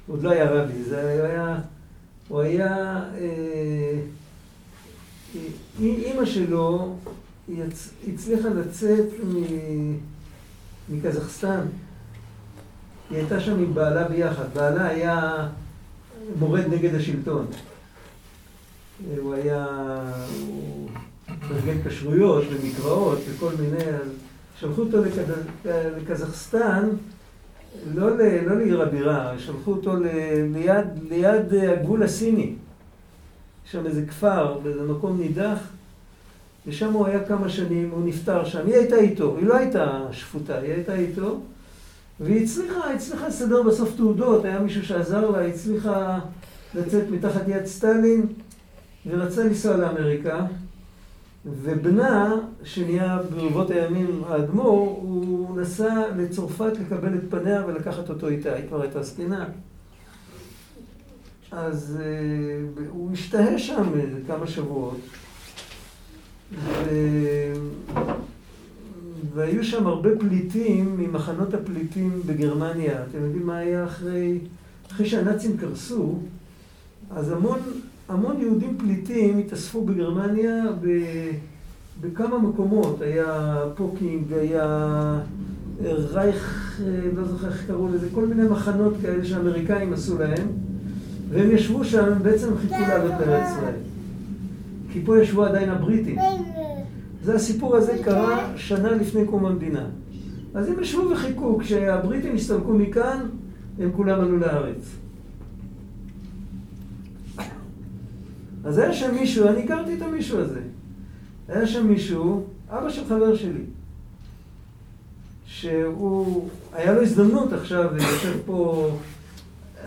[0.08, 1.58] הוא עוד לא היה רבי, זה היה,
[2.28, 4.00] הוא היה, אה,
[5.80, 6.96] אימא שלו
[7.50, 7.90] יצ...
[8.08, 9.36] הצליחה לצאת מ...
[10.90, 11.62] מקזחסטן.
[13.10, 14.54] היא הייתה שם עם בעלה ביחד.
[14.54, 15.48] בעלה היה
[16.40, 17.48] מורד נגד השלטון.
[19.18, 19.66] הוא היה...
[20.48, 20.81] הוא
[21.50, 23.84] מארגן כשרויות ומקוואות וכל מיני...
[24.60, 24.98] שלחו אותו.
[25.66, 26.90] לקזחסטן,
[27.96, 28.10] לא.
[28.46, 29.96] לא לעיר הבירה, שלחו אותו.
[30.54, 32.54] ליד, ליד הגבול הסיני.
[33.66, 35.58] יש שם איזה כפר, באיזה מקום נידח.
[36.68, 38.66] ושם הוא היה כמה שנים, הוא נפטר שם.
[38.66, 41.40] היא הייתה איתו, היא לא הייתה שפוטה, היא הייתה איתו.
[42.20, 46.20] והיא הצליחה, הצליחה לסדר בסוף תעודות, היה מישהו שעזר לה, הצליחה
[46.76, 48.26] לצאת מתחת יד סטלין
[49.06, 50.46] ורצה לנסוע לאמריקה.
[51.46, 58.68] ובנה, שנהיה ברבות הימים האדמו"ר, הוא נסע לצרפת לקבל את פניה ולקחת אותו איתה, היא
[58.68, 59.46] כבר הייתה זקנה.
[61.52, 63.92] אז uh, הוא השתהה שם
[64.28, 65.00] כמה שבועות.
[66.54, 66.90] ו...
[69.34, 73.04] והיו שם הרבה פליטים ממחנות הפליטים בגרמניה.
[73.04, 74.40] אתם יודעים מה היה אחרי,
[74.92, 76.20] אחרי שהנאצים קרסו?
[77.12, 77.60] אז המון,
[78.12, 80.88] המון יהודים פליטים התאספו בגרמניה ב,
[82.02, 83.02] בכמה מקומות.
[83.02, 85.20] היה פוקינג, היה
[85.86, 86.82] רייך,
[87.16, 90.48] לא זוכר איך קראו לזה, כל מיני מחנות כאלה שהאמריקאים עשו להם.
[91.30, 93.76] והם ישבו שם, בעצם חיכו לעלות לארץ ישראל.
[94.92, 96.18] כי פה ישבו עדיין הבריטים.
[97.24, 99.86] זה הסיפור הזה קרה שנה לפני קום המדינה.
[100.54, 103.20] אז הם ישבו וחיכו, כשהבריטים הסתלקו מכאן,
[103.80, 105.01] הם כולם עלו לארץ.
[108.66, 110.60] אז היה שם מישהו, אני הכרתי את המישהו הזה.
[111.48, 113.64] היה שם מישהו, אבא של חבר שלי,
[115.46, 118.90] שהוא, היה לו הזדמנות עכשיו, יושב פה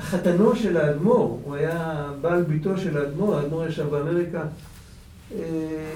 [0.01, 4.43] חתנו של האדמו"ר, הוא היה בעל ביתו של האדמו"ר, האדמו"ר ישב באמריקה.
[5.33, 5.93] אה,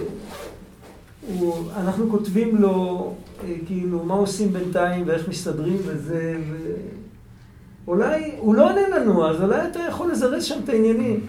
[1.29, 3.15] הוא, אנחנו כותבים לו,
[3.45, 6.57] אה, כאילו, מה עושים בינתיים ואיך מסתדרים וזה, ו...
[7.87, 11.27] אולי, הוא לא עונה לנו, אז אולי אתה יכול לזרז שם את העניינים.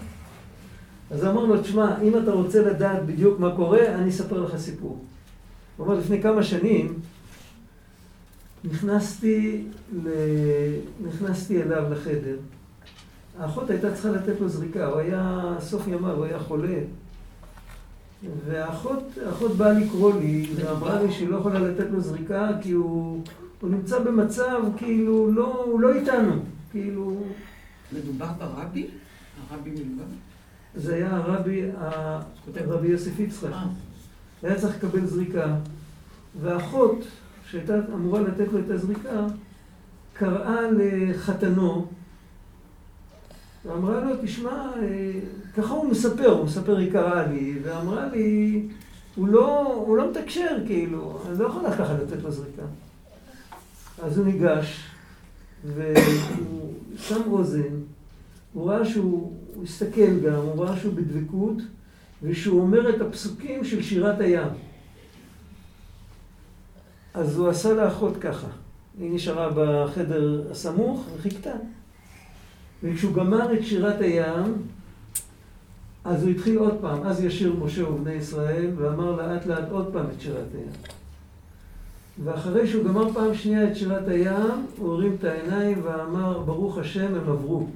[1.10, 5.04] אז אמר לו, תשמע, אם אתה רוצה לדעת בדיוק מה קורה, אני אספר לך סיפור.
[5.76, 6.98] הוא אמר, לפני כמה שנים,
[8.64, 9.64] נכנסתי,
[10.04, 10.08] ל...
[11.06, 12.36] נכנסתי אליו לחדר.
[13.38, 16.78] האחות הייתה צריכה לתת לו זריקה, הוא היה, סוף ימיו, הוא היה חולה.
[18.46, 23.22] והאחות באה לקרוא לי, ואמרה לי שהיא לא יכולה לתת לו זריקה, כי הוא,
[23.60, 26.32] הוא נמצא במצב, כאילו, לא, הוא לא איתנו.
[26.70, 27.22] כאילו...
[27.92, 28.86] מדובר ברבי?
[29.50, 30.29] הרבי מלבד?
[30.74, 31.62] זה היה הרבי,
[32.56, 33.52] הרבי יוסף יצחק.
[33.52, 33.66] אה.
[34.42, 35.56] היה צריך לקבל זריקה,
[36.40, 37.04] והאחות,
[37.50, 39.26] שהייתה אמורה לתת לו את הזריקה,
[40.12, 41.86] קראה לחתנו,
[43.64, 45.12] ואמרה לו, תשמע, אה,
[45.56, 48.62] ככה הוא מספר, הוא מספר, היא קראה לי, ואמרה לי,
[49.16, 52.62] הוא לא, הוא לא מתקשר, כאילו, אני לא יכולה ככה לתת לו זריקה.
[54.02, 54.90] אז הוא ניגש,
[55.64, 57.74] והוא שם אוזן,
[58.52, 61.56] הוא ראה שהוא הוא הסתכל גם, הוא ראה שהוא בדבקות,
[62.22, 64.48] ושהוא אומר את הפסוקים של שירת הים.
[67.14, 68.48] אז הוא עשה לאחות ככה.
[68.98, 71.54] היא נשארה בחדר הסמוך וחיכתה.
[72.82, 74.54] וכשהוא גמר את שירת הים,
[76.04, 80.06] אז הוא התחיל עוד פעם, אז ישיר משה ובני ישראל, ואמר לאט לאט עוד פעם
[80.16, 80.72] את שירת הים.
[82.24, 87.14] ואחרי שהוא גמר פעם שנייה את שירת הים, הוא הרים את העיניים ואמר, ברוך השם,
[87.14, 87.66] הם עברו.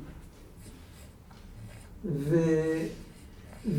[2.04, 2.36] ו...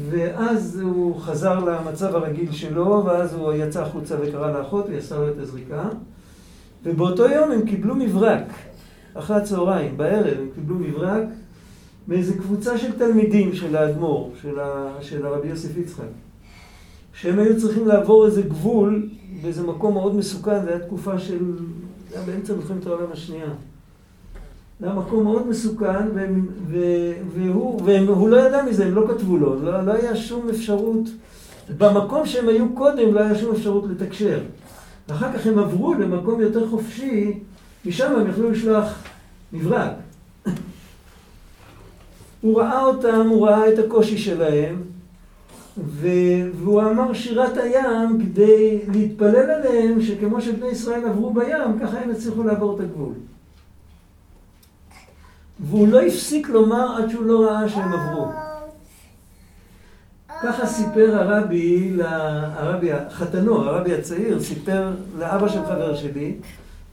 [0.09, 5.29] ואז הוא חזר למצב הרגיל שלו, ואז הוא יצא החוצה וקרא לאחות, היא עשה לו
[5.29, 5.89] את הזריקה.
[6.83, 8.45] ובאותו יום הם קיבלו מברק,
[9.13, 11.27] אחרי הצהריים, בערב הם קיבלו מברק
[12.07, 14.97] מאיזה קבוצה של תלמידים של האדמו"ר, של, ה...
[15.01, 16.03] של הרבי יוסף יצחק.
[17.13, 19.09] שהם היו צריכים לעבור איזה גבול
[19.41, 21.39] באיזה מקום מאוד מסוכן, זו הייתה תקופה של...
[22.09, 23.49] זה היה באמצע מלחמת העולם השנייה.
[24.79, 26.07] זה היה מקום מאוד מסוכן,
[27.33, 31.09] והוא, לא ידע מזה, הם לא כתבו לו, לא, לא היה שום אפשרות,
[31.77, 34.39] במקום שהם היו קודם לא היה שום אפשרות לתקשר.
[35.07, 37.39] ואחר כך הם עברו למקום יותר חופשי,
[37.85, 39.03] משם הם יכלו לשלוח
[39.53, 39.91] מברק.
[42.41, 44.81] הוא ראה אותם, הוא ראה את הקושי שלהם,
[45.77, 52.43] והוא אמר שירת הים כדי להתפלל עליהם שכמו שבני ישראל עברו בים, ככה הם הצליחו
[52.43, 53.13] לעבור את הגבול.
[55.59, 58.31] והוא לא הפסיק לומר עד שהוא לא ראה שהם עברו.
[60.43, 66.37] ככה סיפר הרבי, הרבי, חתנו, הרבי הצעיר, סיפר לאבא של חבר שלי,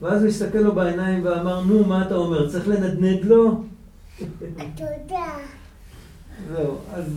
[0.02, 3.64] ואז הוא הסתכל לו בעיניים ואמר, נו, מה אתה אומר, צריך לנדנד לו?
[4.76, 5.26] תודה.
[6.48, 7.16] זהו, אז...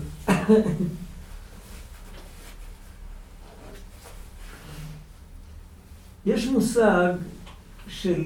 [6.25, 7.13] יש מושג
[7.87, 8.23] של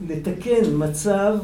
[0.00, 1.34] לתקן מצב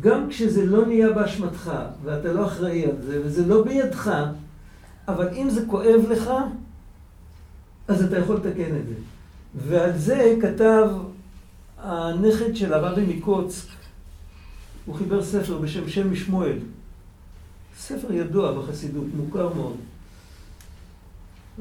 [0.00, 1.72] גם כשזה לא נהיה באשמתך,
[2.04, 4.10] ואתה לא אחראי על זה, וזה לא בידך,
[5.08, 6.30] אבל אם זה כואב לך,
[7.88, 8.94] אז אתה יכול לתקן את זה.
[9.54, 10.90] ועל זה כתב
[11.78, 13.66] הנכד של הרבי מקוצק,
[14.86, 16.58] הוא חיבר ספר בשם שם משמואל.
[17.78, 19.76] ספר ידוע בחסידות, מוכר מאוד.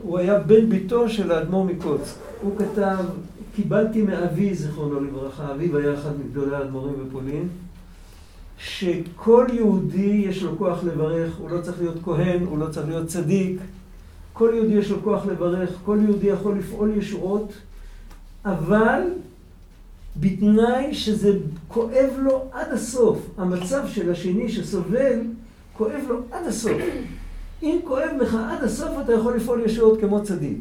[0.02, 2.16] הוא היה בן ביתו של האדמו"ר מקוצק.
[2.42, 2.98] הוא כתב,
[3.56, 7.48] קיבלתי מאבי, זיכרונו לברכה, אביו היה אחד מגדולי האדמו"רים בפולין,
[8.58, 13.08] שכל יהודי יש לו כוח לברך, הוא לא צריך להיות כהן, הוא לא צריך להיות
[13.08, 13.62] צדיק.
[14.34, 17.54] כל יהודי יש לו כוח לברך, כל יהודי יכול לפעול ישועות,
[18.46, 19.02] אבל
[20.20, 21.38] בתנאי שזה
[21.68, 23.30] כואב לו עד הסוף.
[23.38, 25.20] המצב של השני שסובל,
[25.78, 26.82] כואב לו עד הסוף.
[27.64, 30.58] אם כואב לך עד הסוף, אתה יכול לפעול ישועות כמו צדיק.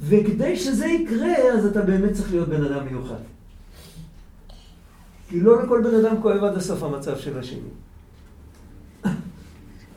[0.00, 3.35] וכדי שזה יקרה, אז אתה באמת צריך להיות בן אדם מיוחד.
[5.28, 7.60] כי לא לכל בן אדם כואב עד הסוף המצב של השני.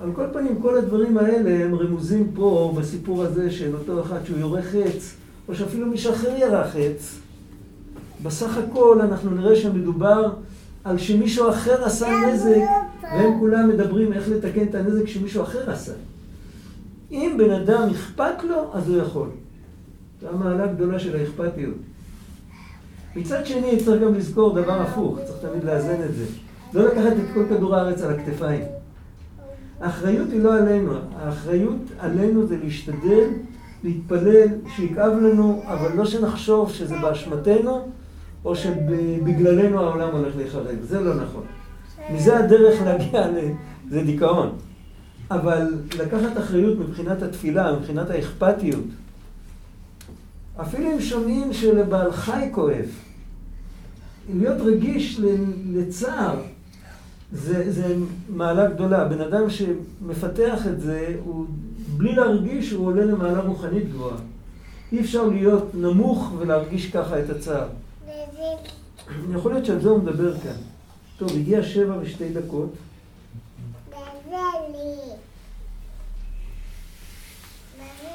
[0.01, 4.37] על כל פנים, כל הדברים האלה הם רמוזים פה בסיפור הזה של אותו אחד שהוא
[4.37, 5.15] יורה חץ,
[5.47, 7.19] או שאפילו מישהו אחר ירה חץ.
[8.23, 10.33] בסך הכל אנחנו נראה שמדובר
[10.83, 12.61] על שמישהו אחר עשה נזק,
[13.01, 15.93] והם כולם מדברים איך לתקן את הנזק שמישהו אחר עשה.
[17.11, 19.29] אם בן אדם אכפת לו, אז הוא יכול.
[20.21, 21.75] זו המעלה הגדולה של האכפתיות.
[23.15, 26.25] מצד שני, צריך גם לזכור דבר הפוך, צריך תמיד לאזן את זה.
[26.73, 28.63] לא לקחת את כל כדור הארץ על הכתפיים.
[29.81, 33.29] האחריות היא לא עלינו, האחריות עלינו זה להשתדל,
[33.83, 37.87] להתפלל, שיכאב לנו, אבל לא שנחשוב שזה באשמתנו,
[38.45, 40.75] או שבגללנו העולם הולך להיחרב.
[40.81, 41.43] זה לא נכון.
[42.13, 43.37] מזה הדרך להגיע ל...
[43.89, 44.49] זה דיכאון.
[45.31, 48.83] אבל לקחת אחריות מבחינת התפילה, מבחינת האכפתיות,
[50.61, 52.85] אפילו אם שומעים שלבעל חי כואב,
[54.33, 55.19] להיות רגיש
[55.73, 56.35] לצער,
[57.31, 57.95] זה, זה
[58.29, 59.05] מעלה גדולה.
[59.05, 61.45] בן אדם שמפתח את זה, הוא,
[61.97, 64.17] בלי להרגיש, הוא עולה למעלה רוחנית גבוהה.
[64.91, 67.67] אי אפשר להיות נמוך ולהרגיש ככה את הצער.
[69.33, 70.57] יכול להיות שעל זה הוא מדבר כאן.
[71.17, 72.69] טוב, הגיע שבע ושתי דקות.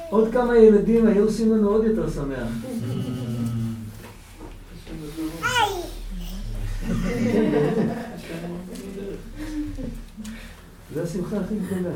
[0.09, 2.47] עוד כמה ילדים היו עושים לנו עוד יותר שמח.
[10.93, 11.91] זה השמחה הכי גדולה.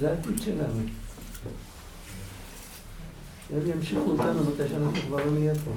[0.00, 0.80] זה העתיד שלנו.
[3.52, 5.70] הם ימשיכו אותנו מתי שאנחנו כבר לא נהיה פה.